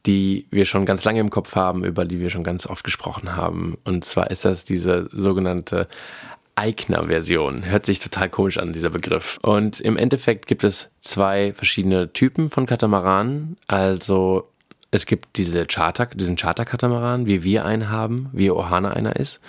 die 0.05 0.45
wir 0.51 0.65
schon 0.65 0.85
ganz 0.85 1.05
lange 1.05 1.21
im 1.21 1.29
Kopf 1.29 1.55
haben, 1.55 1.85
über 1.85 2.03
die 2.03 2.19
wir 2.19 2.29
schon 2.29 2.43
ganz 2.43 2.67
oft 2.67 2.83
gesprochen 2.83 3.37
haben. 3.37 3.77
Und 3.85 4.03
zwar 4.03 4.31
ist 4.31 4.43
das 4.43 4.65
diese 4.65 5.07
sogenannte 5.11 5.87
Eigner-Version. 6.55 7.65
Hört 7.65 7.85
sich 7.85 7.99
total 7.99 8.29
komisch 8.29 8.57
an, 8.57 8.73
dieser 8.73 8.89
Begriff. 8.89 9.39
Und 9.41 9.79
im 9.79 9.97
Endeffekt 9.97 10.45
gibt 10.45 10.63
es 10.63 10.89
zwei 10.99 11.53
verschiedene 11.53 12.11
Typen 12.11 12.49
von 12.49 12.65
Katamaranen. 12.65 13.57
Also 13.67 14.49
es 14.93 15.07
gibt 15.07 15.37
diese 15.37 15.65
Charter, 15.65 16.05
diesen 16.05 16.35
Charter-Katamaran, 16.35 17.25
wie 17.25 17.43
wir 17.43 17.65
einen 17.65 17.89
haben, 17.89 18.29
wie 18.31 18.51
Ohana 18.51 18.91
einer 18.91 19.15
ist. 19.15 19.39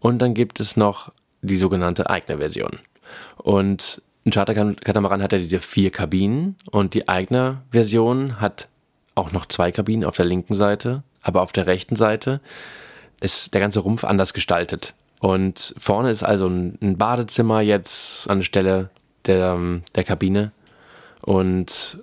Und 0.00 0.18
dann 0.18 0.34
gibt 0.34 0.58
es 0.58 0.76
noch 0.76 1.12
die 1.42 1.58
sogenannte 1.58 2.10
Eigner-Version. 2.10 2.80
Und 3.36 4.02
ein 4.26 4.32
Charter-Katamaran 4.32 5.22
hat 5.22 5.30
ja 5.30 5.38
diese 5.38 5.60
vier 5.60 5.92
Kabinen 5.92 6.56
und 6.72 6.94
die 6.94 7.08
Eigner-Version 7.08 8.40
hat 8.40 8.66
auch 9.14 9.30
noch 9.30 9.46
zwei 9.46 9.70
Kabinen 9.70 10.04
auf 10.04 10.16
der 10.16 10.24
linken 10.24 10.56
Seite, 10.56 11.04
aber 11.22 11.42
auf 11.42 11.52
der 11.52 11.68
rechten 11.68 11.94
Seite 11.94 12.40
ist 13.20 13.54
der 13.54 13.60
ganze 13.60 13.78
Rumpf 13.78 14.02
anders 14.02 14.34
gestaltet. 14.34 14.92
Und 15.20 15.76
vorne 15.78 16.10
ist 16.10 16.24
also 16.24 16.48
ein, 16.48 16.98
Badezimmer 16.98 17.60
jetzt 17.60 18.28
anstelle 18.28 18.90
der, 19.26 19.56
der 19.94 20.02
Kabine. 20.02 20.50
Und 21.22 22.02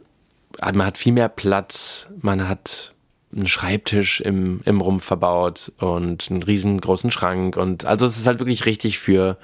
man 0.60 0.86
hat 0.86 0.98
viel 0.98 1.14
mehr 1.14 1.30
Platz, 1.30 2.08
man 2.22 2.48
hat 2.48 2.94
einen 3.34 3.48
Schreibtisch 3.48 4.22
im, 4.22 4.62
im 4.66 4.82
Rumpf 4.82 5.06
verbaut 5.06 5.72
und 5.80 6.30
einen 6.30 6.44
riesengroßen 6.44 7.12
Schrank. 7.12 7.56
Und 7.56 7.86
also 7.86 8.06
es 8.06 8.18
ist 8.18 8.28
halt 8.28 8.40
wirklich 8.40 8.66
richtig 8.66 9.00
für, 9.00 9.38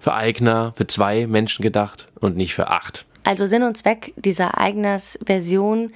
für 0.00 0.14
Eigner, 0.14 0.72
für 0.76 0.86
zwei 0.86 1.26
Menschen 1.26 1.62
gedacht 1.62 2.08
und 2.20 2.36
nicht 2.36 2.54
für 2.54 2.68
acht. 2.68 3.06
Also 3.24 3.46
Sinn 3.46 3.62
und 3.62 3.76
Zweck 3.76 4.12
dieser 4.16 4.58
Eigners-Version 4.58 5.92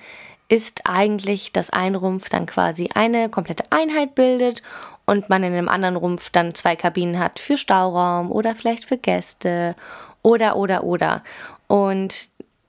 ist 0.49 0.83
eigentlich, 0.85 1.53
dass 1.53 1.71
ein 1.71 1.97
Rumpf 1.97 2.29
dann 2.29 2.47
quasi 2.47 2.89
eine 2.95 3.29
komplette 3.29 3.65
Einheit 3.71 4.15
bildet 4.15 4.63
und 5.07 5.29
man 5.29 5.43
in 5.43 5.53
einem 5.53 5.69
anderen 5.69 5.97
Rumpf 5.97 6.31
dann 6.31 6.55
zwei 6.55 6.77
Kabinen 6.77 7.19
hat 7.19 7.41
für 7.41 7.57
Stauraum 7.57 8.31
oder 8.31 8.55
vielleicht 8.55 8.85
für 8.85 8.97
Gäste 8.97 9.75
oder 10.23 10.57
oder 10.57 10.85
oder. 10.85 11.25
Und 11.67 12.29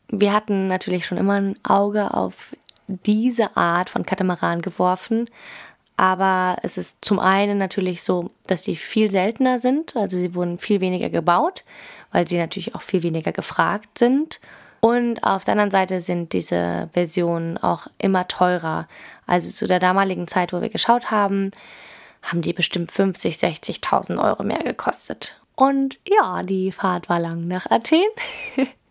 wir 0.09 0.33
hatten 0.33 0.67
natürlich 0.67 1.05
schon 1.05 1.17
immer 1.17 1.33
ein 1.33 1.55
Auge 1.63 2.13
auf 2.13 2.55
diese 2.87 3.55
Art 3.57 3.89
von 3.89 4.05
Katamaran 4.05 4.61
geworfen, 4.61 5.29
aber 5.97 6.55
es 6.63 6.77
ist 6.77 7.03
zum 7.03 7.19
einen 7.19 7.57
natürlich 7.57 8.03
so, 8.03 8.29
dass 8.45 8.63
sie 8.63 8.75
viel 8.75 9.11
seltener 9.11 9.59
sind, 9.59 9.95
also 9.95 10.17
sie 10.17 10.35
wurden 10.35 10.59
viel 10.59 10.79
weniger 10.79 11.09
gebaut, 11.09 11.63
weil 12.11 12.27
sie 12.27 12.37
natürlich 12.37 12.75
auch 12.75 12.81
viel 12.81 13.03
weniger 13.03 13.31
gefragt 13.31 13.97
sind 13.97 14.39
und 14.79 15.23
auf 15.23 15.43
der 15.43 15.53
anderen 15.53 15.71
Seite 15.71 16.01
sind 16.01 16.33
diese 16.33 16.89
Versionen 16.93 17.57
auch 17.57 17.87
immer 17.97 18.27
teurer. 18.27 18.87
Also 19.25 19.49
zu 19.49 19.67
der 19.67 19.79
damaligen 19.79 20.27
Zeit, 20.27 20.53
wo 20.53 20.61
wir 20.61 20.69
geschaut 20.69 21.11
haben, 21.11 21.51
haben 22.21 22.41
die 22.41 22.53
bestimmt 22.53 22.91
50, 22.91 23.35
60.000 23.35 24.23
Euro 24.23 24.43
mehr 24.43 24.63
gekostet. 24.63 25.39
Und 25.55 25.97
ja, 26.07 26.43
die 26.43 26.71
Fahrt 26.71 27.09
war 27.09 27.19
lang 27.19 27.47
nach 27.47 27.69
Athen. 27.69 28.05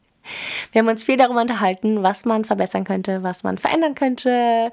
Wir 0.73 0.81
haben 0.81 0.89
uns 0.89 1.05
viel 1.05 1.17
darüber 1.17 1.41
unterhalten, 1.41 2.03
was 2.03 2.25
man 2.25 2.45
verbessern 2.45 2.85
könnte, 2.85 3.23
was 3.23 3.43
man 3.43 3.59
verändern 3.59 3.95
könnte 3.95 4.73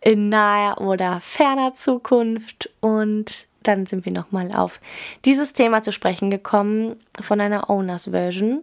in 0.00 0.28
naher 0.28 0.80
oder 0.80 1.20
ferner 1.20 1.74
Zukunft. 1.74 2.70
Und 2.80 3.46
dann 3.62 3.86
sind 3.86 4.04
wir 4.04 4.12
nochmal 4.12 4.52
auf 4.52 4.80
dieses 5.24 5.52
Thema 5.52 5.82
zu 5.82 5.92
sprechen 5.92 6.30
gekommen 6.30 6.96
von 7.20 7.40
einer 7.40 7.68
Owners 7.68 8.10
Version 8.10 8.62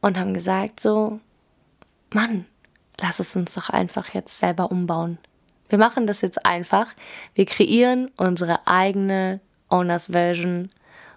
und 0.00 0.18
haben 0.18 0.34
gesagt 0.34 0.80
so, 0.80 1.20
Mann, 2.12 2.46
lass 3.00 3.20
es 3.20 3.36
uns 3.36 3.54
doch 3.54 3.70
einfach 3.70 4.14
jetzt 4.14 4.38
selber 4.38 4.70
umbauen. 4.70 5.18
Wir 5.68 5.78
machen 5.78 6.06
das 6.06 6.20
jetzt 6.20 6.46
einfach. 6.46 6.94
Wir 7.34 7.44
kreieren 7.44 8.10
unsere 8.16 8.66
eigene 8.66 9.40
Owners 9.68 10.06
Version 10.06 10.70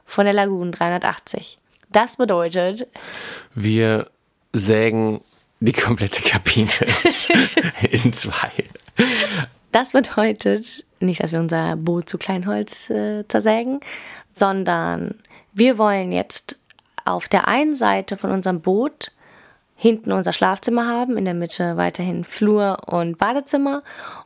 von 0.06 0.26
der 0.26 0.34
Lagoon 0.34 0.72
380. 0.72 1.60
Das 1.92 2.18
bedeutet, 2.18 2.88
wir 3.54 4.10
sägen 4.54 5.22
die 5.60 5.74
komplette 5.74 6.24
Kabine 6.24 6.70
in 7.92 8.14
zwei. 8.14 8.52
Das 9.72 9.92
bedeutet 9.92 10.86
nicht, 11.00 11.22
dass 11.22 11.32
wir 11.32 11.40
unser 11.40 11.76
Boot 11.76 12.10
zu 12.10 12.18
Kleinholz 12.18 12.90
äh, 12.90 13.28
zersägen, 13.28 13.80
sondern 14.34 15.16
wir 15.54 15.78
wollen 15.78 16.12
jetzt 16.12 16.58
auf 17.06 17.28
der 17.28 17.48
einen 17.48 17.76
Seite 17.76 18.18
von 18.18 18.32
unserem 18.32 18.62
Boot 18.62 19.12
hinten 19.76 20.12
unser 20.12 20.34
Schlafzimmer 20.34 20.88
haben, 20.88 21.18
in 21.18 21.26
der 21.26 21.34
Mitte 21.34 21.78
weiterhin 21.78 22.26
Flur 22.26 22.80
und 22.88 23.18
Badezimmer 23.18 23.84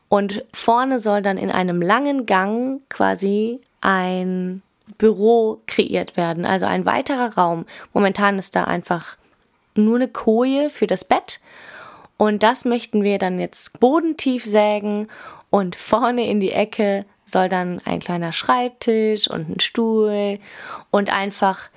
und 0.10 0.44
vorne 0.52 1.00
soll 1.00 1.22
dann 1.22 1.38
in 1.38 1.52
einem 1.52 1.82
langen 1.82 2.26
Gang 2.26 2.82
quasi 2.90 3.60
ein 3.82 4.62
Büro 4.98 5.62
kreiert 5.68 6.18
werden, 6.18 6.46
also 6.46 6.66
ein 6.66 6.86
weiterer 6.86 7.36
Raum. 7.36 7.66
Momentan 7.94 8.40
ist 8.40 8.56
da 8.56 8.64
einfach 8.64 9.18
nur 9.78 9.96
eine 9.96 10.08
Koje 10.08 10.70
für 10.70 10.88
das 10.88 11.04
Bett 11.04 11.40
und 12.18 12.44
das 12.44 12.66
möchten 12.66 13.04
wir 13.04 13.18
dann 13.18 13.40
jetzt 13.40 13.80
bodentief 13.80 14.46
sägen 14.46 15.08
und 15.50 15.76
vorne 15.76 16.28
in 16.28 16.40
die 16.40 16.52
Ecke 16.52 17.06
soll 17.26 17.50
dann 17.50 17.82
ein 17.86 18.00
kleiner 18.00 18.32
Schreibtisch 18.32 19.30
und 19.30 19.50
ein 19.50 19.60
Stuhl 19.60 20.40
und 20.92 21.12
einfach 21.12 21.70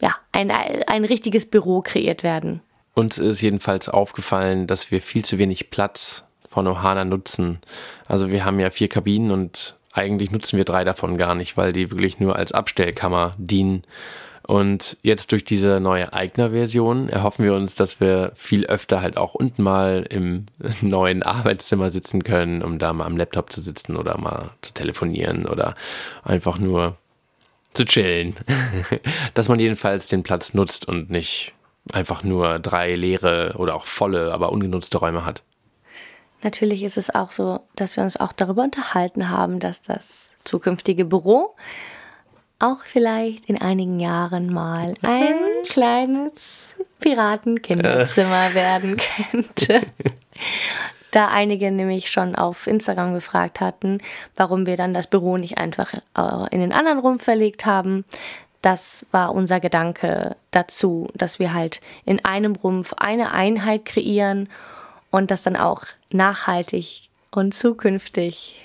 ja, 0.00 0.14
ein, 0.32 0.50
ein 0.50 1.04
richtiges 1.04 1.46
Büro 1.46 1.80
kreiert 1.80 2.22
werden. 2.22 2.60
Uns 2.94 3.18
ist 3.18 3.40
jedenfalls 3.40 3.88
aufgefallen, 3.88 4.66
dass 4.66 4.90
wir 4.90 5.00
viel 5.00 5.24
zu 5.24 5.38
wenig 5.38 5.70
Platz 5.70 6.24
von 6.48 6.66
Ohana 6.66 7.04
nutzen. 7.04 7.60
Also 8.06 8.30
wir 8.30 8.44
haben 8.44 8.58
ja 8.60 8.70
vier 8.70 8.88
Kabinen 8.88 9.30
und 9.30 9.76
eigentlich 9.92 10.30
nutzen 10.30 10.56
wir 10.56 10.64
drei 10.64 10.84
davon 10.84 11.18
gar 11.18 11.34
nicht, 11.34 11.56
weil 11.56 11.72
die 11.72 11.90
wirklich 11.90 12.20
nur 12.20 12.36
als 12.36 12.52
Abstellkammer 12.52 13.34
dienen. 13.38 13.84
Und 14.46 14.96
jetzt 15.02 15.32
durch 15.32 15.44
diese 15.44 15.80
neue 15.80 16.12
Eigner-Version 16.12 17.08
erhoffen 17.08 17.44
wir 17.44 17.54
uns, 17.54 17.74
dass 17.74 17.98
wir 17.98 18.30
viel 18.36 18.64
öfter 18.66 19.02
halt 19.02 19.16
auch 19.16 19.34
unten 19.34 19.64
mal 19.64 20.06
im 20.08 20.46
neuen 20.82 21.24
Arbeitszimmer 21.24 21.90
sitzen 21.90 22.22
können, 22.22 22.62
um 22.62 22.78
da 22.78 22.92
mal 22.92 23.06
am 23.06 23.16
Laptop 23.16 23.52
zu 23.52 23.60
sitzen 23.60 23.96
oder 23.96 24.18
mal 24.18 24.50
zu 24.62 24.72
telefonieren 24.72 25.46
oder 25.46 25.74
einfach 26.22 26.60
nur 26.60 26.96
zu 27.74 27.84
chillen. 27.84 28.36
Dass 29.34 29.48
man 29.48 29.58
jedenfalls 29.58 30.06
den 30.06 30.22
Platz 30.22 30.54
nutzt 30.54 30.86
und 30.86 31.10
nicht 31.10 31.52
einfach 31.92 32.22
nur 32.22 32.60
drei 32.60 32.94
leere 32.94 33.54
oder 33.56 33.74
auch 33.74 33.84
volle, 33.84 34.32
aber 34.32 34.52
ungenutzte 34.52 34.98
Räume 34.98 35.24
hat. 35.24 35.42
Natürlich 36.42 36.84
ist 36.84 36.96
es 36.96 37.12
auch 37.12 37.32
so, 37.32 37.60
dass 37.74 37.96
wir 37.96 38.04
uns 38.04 38.16
auch 38.16 38.32
darüber 38.32 38.62
unterhalten 38.62 39.28
haben, 39.28 39.58
dass 39.58 39.82
das 39.82 40.30
zukünftige 40.44 41.04
Büro 41.04 41.56
auch 42.58 42.84
vielleicht 42.84 43.46
in 43.46 43.60
einigen 43.60 44.00
Jahren 44.00 44.52
mal 44.52 44.94
ein 45.02 45.36
kleines 45.68 46.74
Piratenkinderzimmer 47.00 48.54
werden 48.54 48.96
könnte 49.30 49.82
da 51.16 51.28
einige 51.28 51.70
nämlich 51.70 52.10
schon 52.10 52.34
auf 52.34 52.66
Instagram 52.66 53.14
gefragt 53.14 53.60
hatten, 53.60 54.02
warum 54.34 54.66
wir 54.66 54.76
dann 54.76 54.92
das 54.92 55.06
Büro 55.06 55.38
nicht 55.38 55.56
einfach 55.56 55.94
äh, 55.94 56.54
in 56.54 56.60
den 56.60 56.74
anderen 56.74 56.98
Raum 56.98 57.18
verlegt 57.20 57.64
haben. 57.64 58.04
Das 58.60 59.06
war 59.12 59.34
unser 59.34 59.58
Gedanke 59.58 60.36
dazu, 60.50 61.08
dass 61.14 61.38
wir 61.38 61.54
halt 61.54 61.80
in 62.04 62.22
einem 62.26 62.54
Rumpf 62.54 62.92
eine 62.98 63.32
Einheit 63.32 63.86
kreieren 63.86 64.50
und 65.10 65.30
das 65.30 65.42
dann 65.42 65.56
auch 65.56 65.84
nachhaltig 66.10 67.08
und 67.30 67.54
zukünftig 67.54 68.62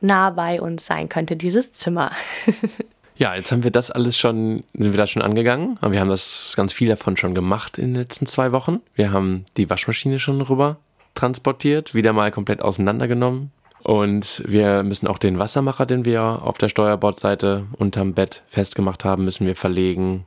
nah 0.00 0.30
bei 0.30 0.60
uns 0.60 0.86
sein 0.86 1.08
könnte, 1.08 1.36
dieses 1.36 1.74
Zimmer. 1.74 2.10
Ja, 3.16 3.34
jetzt 3.36 3.52
haben 3.52 3.62
wir 3.62 3.70
das 3.70 3.90
alles 3.90 4.18
schon, 4.18 4.64
sind 4.74 4.92
wir 4.92 4.98
da 4.98 5.06
schon 5.06 5.22
angegangen. 5.22 5.78
Wir 5.80 6.00
haben 6.00 6.08
das 6.08 6.54
ganz 6.56 6.72
viel 6.72 6.88
davon 6.88 7.16
schon 7.16 7.34
gemacht 7.34 7.78
in 7.78 7.94
den 7.94 8.02
letzten 8.02 8.26
zwei 8.26 8.52
Wochen. 8.52 8.80
Wir 8.94 9.12
haben 9.12 9.44
die 9.56 9.70
Waschmaschine 9.70 10.18
schon 10.18 10.40
rüber 10.40 10.78
transportiert, 11.14 11.94
wieder 11.94 12.12
mal 12.12 12.32
komplett 12.32 12.62
auseinandergenommen. 12.62 13.52
Und 13.84 14.42
wir 14.46 14.82
müssen 14.82 15.06
auch 15.06 15.18
den 15.18 15.38
Wassermacher, 15.38 15.86
den 15.86 16.04
wir 16.04 16.22
auf 16.22 16.58
der 16.58 16.68
Steuerbordseite 16.68 17.66
unterm 17.76 18.14
Bett 18.14 18.42
festgemacht 18.46 19.04
haben, 19.04 19.24
müssen 19.24 19.46
wir 19.46 19.54
verlegen. 19.54 20.24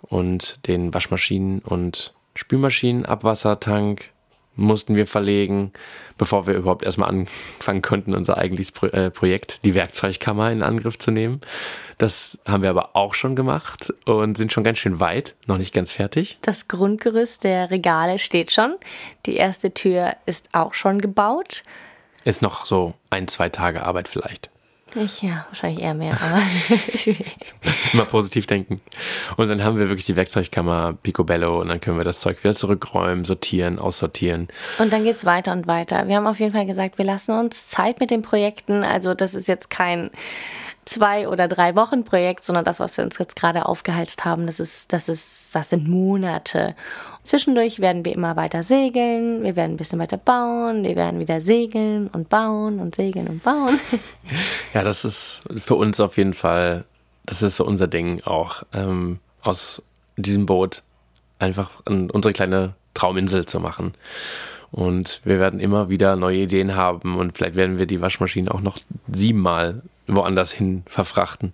Und 0.00 0.66
den 0.66 0.92
Waschmaschinen- 0.92 1.62
und 1.62 2.14
Spülmaschinenabwassertank 2.34 4.10
mussten 4.58 4.96
wir 4.96 5.06
verlegen, 5.06 5.72
bevor 6.18 6.46
wir 6.46 6.54
überhaupt 6.54 6.84
erstmal 6.84 7.08
anfangen 7.08 7.80
konnten, 7.80 8.14
unser 8.14 8.36
eigentliches 8.36 8.72
Pro 8.72 8.86
äh, 8.86 9.10
Projekt, 9.10 9.64
die 9.64 9.74
Werkzeugkammer, 9.74 10.50
in 10.50 10.62
Angriff 10.62 10.98
zu 10.98 11.10
nehmen. 11.10 11.40
Das 11.96 12.38
haben 12.46 12.62
wir 12.62 12.70
aber 12.70 12.90
auch 12.94 13.14
schon 13.14 13.36
gemacht 13.36 13.94
und 14.04 14.36
sind 14.36 14.52
schon 14.52 14.64
ganz 14.64 14.78
schön 14.78 15.00
weit, 15.00 15.34
noch 15.46 15.58
nicht 15.58 15.72
ganz 15.72 15.92
fertig. 15.92 16.38
Das 16.42 16.68
Grundgerüst 16.68 17.44
der 17.44 17.70
Regale 17.70 18.18
steht 18.18 18.52
schon. 18.52 18.74
Die 19.26 19.36
erste 19.36 19.72
Tür 19.72 20.16
ist 20.26 20.48
auch 20.52 20.74
schon 20.74 21.00
gebaut. 21.00 21.62
Ist 22.24 22.42
noch 22.42 22.66
so 22.66 22.94
ein, 23.10 23.28
zwei 23.28 23.48
Tage 23.48 23.86
Arbeit 23.86 24.08
vielleicht. 24.08 24.50
Ich 24.94 25.22
ja, 25.22 25.46
wahrscheinlich 25.48 25.82
eher 25.82 25.94
mehr, 25.94 26.18
aber. 26.20 26.40
Immer 27.92 28.06
positiv 28.06 28.46
denken. 28.46 28.80
Und 29.36 29.48
dann 29.48 29.62
haben 29.62 29.78
wir 29.78 29.88
wirklich 29.88 30.06
die 30.06 30.16
Werkzeugkammer 30.16 30.96
Picobello 31.02 31.60
und 31.60 31.68
dann 31.68 31.80
können 31.80 31.98
wir 31.98 32.04
das 32.04 32.20
Zeug 32.20 32.42
wieder 32.42 32.54
zurückräumen, 32.54 33.24
sortieren, 33.24 33.78
aussortieren. 33.78 34.48
Und 34.78 34.92
dann 34.92 35.04
geht's 35.04 35.24
weiter 35.24 35.52
und 35.52 35.66
weiter. 35.66 36.08
Wir 36.08 36.16
haben 36.16 36.26
auf 36.26 36.40
jeden 36.40 36.52
Fall 36.52 36.66
gesagt, 36.66 36.98
wir 36.98 37.04
lassen 37.04 37.38
uns 37.38 37.68
Zeit 37.68 38.00
mit 38.00 38.10
den 38.10 38.22
Projekten. 38.22 38.82
Also 38.82 39.14
das 39.14 39.34
ist 39.34 39.46
jetzt 39.46 39.70
kein 39.70 40.10
zwei 40.88 41.28
oder 41.28 41.48
drei 41.48 41.74
Wochen 41.76 42.04
Projekt, 42.04 42.44
sondern 42.44 42.64
das, 42.64 42.80
was 42.80 42.96
wir 42.96 43.04
uns 43.04 43.18
jetzt 43.18 43.36
gerade 43.36 43.66
aufgehalst 43.66 44.24
haben, 44.24 44.46
das 44.46 44.58
ist, 44.58 44.92
das 44.92 45.08
ist, 45.08 45.54
das 45.54 45.70
sind 45.70 45.86
Monate. 45.86 46.74
Zwischendurch 47.22 47.80
werden 47.80 48.04
wir 48.04 48.14
immer 48.14 48.36
weiter 48.36 48.62
segeln, 48.62 49.42
wir 49.42 49.54
werden 49.54 49.74
ein 49.74 49.76
bisschen 49.76 49.98
weiter 49.98 50.16
bauen, 50.16 50.84
wir 50.84 50.96
werden 50.96 51.20
wieder 51.20 51.40
segeln 51.40 52.08
und 52.08 52.28
bauen 52.28 52.80
und 52.80 52.94
segeln 52.94 53.28
und 53.28 53.42
bauen. 53.42 53.78
Ja, 54.74 54.84
das 54.84 55.06
ist 55.06 55.40
für 55.56 55.74
uns 55.74 56.00
auf 56.00 56.18
jeden 56.18 56.34
Fall, 56.34 56.84
das 57.24 57.40
ist 57.40 57.56
so 57.56 57.64
unser 57.64 57.86
Ding 57.86 58.22
auch, 58.24 58.62
ähm, 58.74 59.18
aus 59.42 59.82
diesem 60.16 60.44
Boot 60.44 60.82
einfach 61.38 61.70
unsere 61.86 62.32
kleine 62.32 62.74
Trauminsel 62.92 63.46
zu 63.46 63.60
machen. 63.60 63.94
Und 64.70 65.22
wir 65.24 65.38
werden 65.38 65.60
immer 65.60 65.88
wieder 65.88 66.16
neue 66.16 66.40
Ideen 66.40 66.76
haben 66.76 67.16
und 67.16 67.32
vielleicht 67.32 67.56
werden 67.56 67.78
wir 67.78 67.86
die 67.86 68.02
Waschmaschine 68.02 68.52
auch 68.52 68.60
noch 68.60 68.78
siebenmal 69.10 69.82
woanders 70.08 70.52
hin 70.52 70.82
verfrachten. 70.86 71.52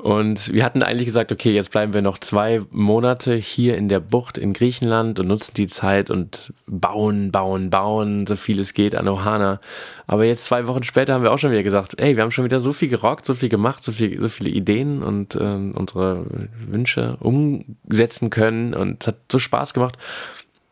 Und 0.00 0.54
wir 0.54 0.64
hatten 0.64 0.82
eigentlich 0.82 1.04
gesagt, 1.04 1.30
okay, 1.30 1.52
jetzt 1.52 1.72
bleiben 1.72 1.92
wir 1.92 2.00
noch 2.00 2.16
zwei 2.16 2.62
Monate 2.70 3.34
hier 3.34 3.76
in 3.76 3.90
der 3.90 4.00
Bucht 4.00 4.38
in 4.38 4.54
Griechenland 4.54 5.20
und 5.20 5.28
nutzen 5.28 5.52
die 5.54 5.66
Zeit 5.66 6.08
und 6.08 6.54
bauen, 6.66 7.30
bauen, 7.30 7.68
bauen, 7.68 8.26
so 8.26 8.36
viel 8.36 8.60
es 8.60 8.72
geht 8.72 8.94
an 8.94 9.08
Ohana. 9.08 9.60
Aber 10.06 10.24
jetzt 10.24 10.46
zwei 10.46 10.66
Wochen 10.66 10.84
später 10.84 11.12
haben 11.12 11.22
wir 11.22 11.32
auch 11.32 11.38
schon 11.38 11.50
wieder 11.50 11.62
gesagt, 11.62 12.00
ey, 12.00 12.16
wir 12.16 12.22
haben 12.22 12.30
schon 12.30 12.46
wieder 12.46 12.60
so 12.60 12.72
viel 12.72 12.88
gerockt, 12.88 13.26
so 13.26 13.34
viel 13.34 13.50
gemacht, 13.50 13.84
so 13.84 13.92
viel, 13.92 14.18
so 14.22 14.30
viele 14.30 14.48
Ideen 14.48 15.02
und 15.02 15.34
äh, 15.34 15.38
unsere 15.38 16.24
Wünsche 16.66 17.18
umsetzen 17.20 18.30
können 18.30 18.72
und 18.72 19.02
es 19.02 19.08
hat 19.08 19.16
so 19.30 19.38
Spaß 19.38 19.74
gemacht. 19.74 19.98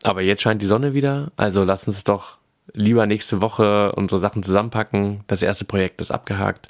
Aber 0.04 0.22
jetzt 0.22 0.40
scheint 0.40 0.62
die 0.62 0.66
Sonne 0.66 0.94
wieder, 0.94 1.32
also 1.36 1.64
lass 1.64 1.86
uns 1.86 2.02
doch 2.02 2.37
lieber 2.72 3.06
nächste 3.06 3.40
Woche 3.40 3.92
unsere 3.92 4.20
Sachen 4.20 4.42
zusammenpacken. 4.42 5.24
Das 5.26 5.42
erste 5.42 5.64
Projekt 5.64 6.00
ist 6.00 6.10
abgehakt 6.10 6.68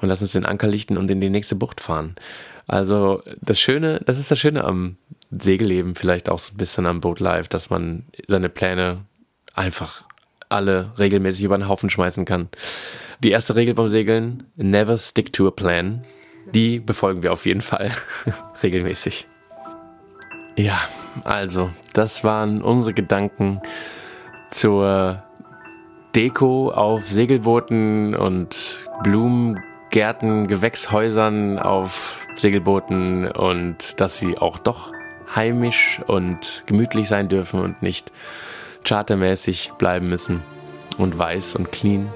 und 0.00 0.08
lass 0.08 0.22
uns 0.22 0.32
den 0.32 0.46
Anker 0.46 0.66
lichten 0.66 0.96
und 0.96 1.10
in 1.10 1.20
die 1.20 1.30
nächste 1.30 1.54
Bucht 1.54 1.80
fahren. 1.80 2.16
Also 2.66 3.22
das 3.40 3.60
Schöne, 3.60 4.00
das 4.06 4.18
ist 4.18 4.30
das 4.30 4.38
Schöne 4.38 4.64
am 4.64 4.96
Segelleben, 5.30 5.94
vielleicht 5.94 6.28
auch 6.28 6.38
so 6.38 6.52
ein 6.52 6.56
bisschen 6.56 6.86
am 6.86 7.00
Boat 7.00 7.20
Life, 7.20 7.48
dass 7.48 7.70
man 7.70 8.04
seine 8.26 8.48
Pläne 8.48 9.04
einfach 9.54 10.04
alle 10.48 10.92
regelmäßig 10.98 11.44
über 11.44 11.58
den 11.58 11.68
Haufen 11.68 11.90
schmeißen 11.90 12.24
kann. 12.24 12.48
Die 13.22 13.30
erste 13.30 13.56
Regel 13.56 13.74
beim 13.74 13.88
Segeln, 13.88 14.44
never 14.56 14.96
stick 14.98 15.32
to 15.32 15.48
a 15.48 15.50
plan. 15.50 16.04
Die 16.52 16.78
befolgen 16.78 17.22
wir 17.22 17.32
auf 17.32 17.46
jeden 17.46 17.62
Fall 17.62 17.90
regelmäßig. 18.62 19.26
Ja, 20.56 20.80
also, 21.24 21.70
das 21.92 22.22
waren 22.22 22.62
unsere 22.62 22.94
Gedanken 22.94 23.60
zur 24.54 25.22
Deko 26.14 26.70
auf 26.70 27.10
Segelbooten 27.10 28.14
und 28.14 28.78
Blumengärten, 29.02 30.46
Gewächshäusern 30.46 31.58
auf 31.58 32.24
Segelbooten 32.36 33.32
und 33.32 34.00
dass 34.00 34.18
sie 34.18 34.38
auch 34.38 34.58
doch 34.58 34.92
heimisch 35.34 36.00
und 36.06 36.62
gemütlich 36.66 37.08
sein 37.08 37.28
dürfen 37.28 37.60
und 37.60 37.82
nicht 37.82 38.12
chartermäßig 38.84 39.72
bleiben 39.76 40.08
müssen 40.08 40.44
und 40.98 41.18
weiß 41.18 41.56
und 41.56 41.72
clean. 41.72 42.12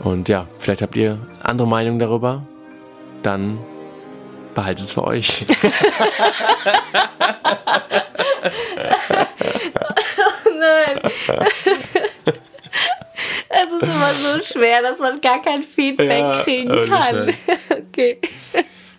Und 0.00 0.28
ja, 0.28 0.48
vielleicht 0.58 0.82
habt 0.82 0.96
ihr 0.96 1.18
andere 1.44 1.68
Meinungen 1.68 2.00
darüber. 2.00 2.42
Dann 3.22 3.60
behaltet 4.56 4.86
es 4.86 4.94
für 4.94 5.04
euch. 5.04 5.46
Es 13.54 13.70
ist 13.70 13.82
immer 13.82 14.08
so 14.08 14.42
schwer, 14.42 14.80
dass 14.82 14.98
man 14.98 15.20
gar 15.20 15.42
kein 15.42 15.62
Feedback 15.62 16.20
ja, 16.20 16.42
kriegen 16.42 16.88
kann. 16.88 17.34
okay. 17.70 18.18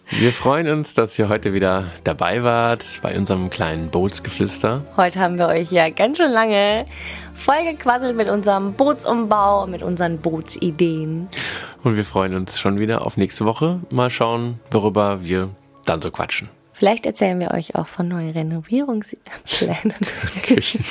Wir 0.10 0.32
freuen 0.32 0.68
uns, 0.68 0.94
dass 0.94 1.18
ihr 1.18 1.28
heute 1.28 1.54
wieder 1.54 1.86
dabei 2.04 2.44
wart 2.44 2.86
bei 3.02 3.18
unserem 3.18 3.50
kleinen 3.50 3.90
Bootsgeflüster. 3.90 4.86
Heute 4.96 5.20
haben 5.20 5.40
wir 5.40 5.48
euch 5.48 5.72
ja 5.72 5.90
ganz 5.90 6.18
schön 6.18 6.32
lange 6.32 6.86
vollgequasselt 7.34 8.16
mit 8.16 8.30
unserem 8.30 8.74
Bootsumbau, 8.74 9.66
mit 9.66 9.82
unseren 9.82 10.20
Bootsideen. 10.20 11.30
Und 11.84 11.96
wir 11.98 12.06
freuen 12.06 12.36
uns 12.36 12.60
schon 12.60 12.80
wieder 12.80 13.06
auf 13.06 13.18
nächste 13.18 13.46
Woche. 13.46 13.80
Mal 13.90 14.12
schauen, 14.12 14.60
worüber 14.70 15.24
wir 15.24 15.50
dann 15.86 16.02
so 16.02 16.12
quatschen. 16.12 16.50
Vielleicht 16.74 17.06
erzählen 17.06 17.40
wir 17.40 17.52
euch 17.52 17.76
auch 17.76 17.88
von 17.88 18.08
neuen 18.08 18.32
Renovierungsplänen. 18.32 19.94
Küchen, 20.44 20.84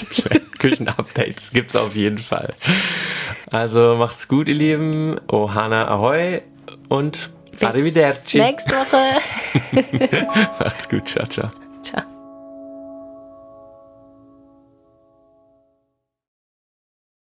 Küchenupdates 0.59 1.51
gibt's 1.51 1.77
auf 1.77 1.97
jeden 1.97 2.19
Fall. 2.19 2.55
Also 3.51 3.97
macht's 3.99 4.29
gut, 4.29 4.49
ihr 4.49 4.55
Lieben. 4.55 5.17
Ohana 5.31 5.89
Ahoi 5.89 6.43
und 6.89 7.31
Bis 7.53 7.63
Arrivederci. 7.63 8.39
Nächste 8.39 8.73
Woche. 8.73 10.27
macht's 10.59 10.89
gut. 10.89 11.09
Ciao, 11.09 11.27
ciao. 11.27 11.51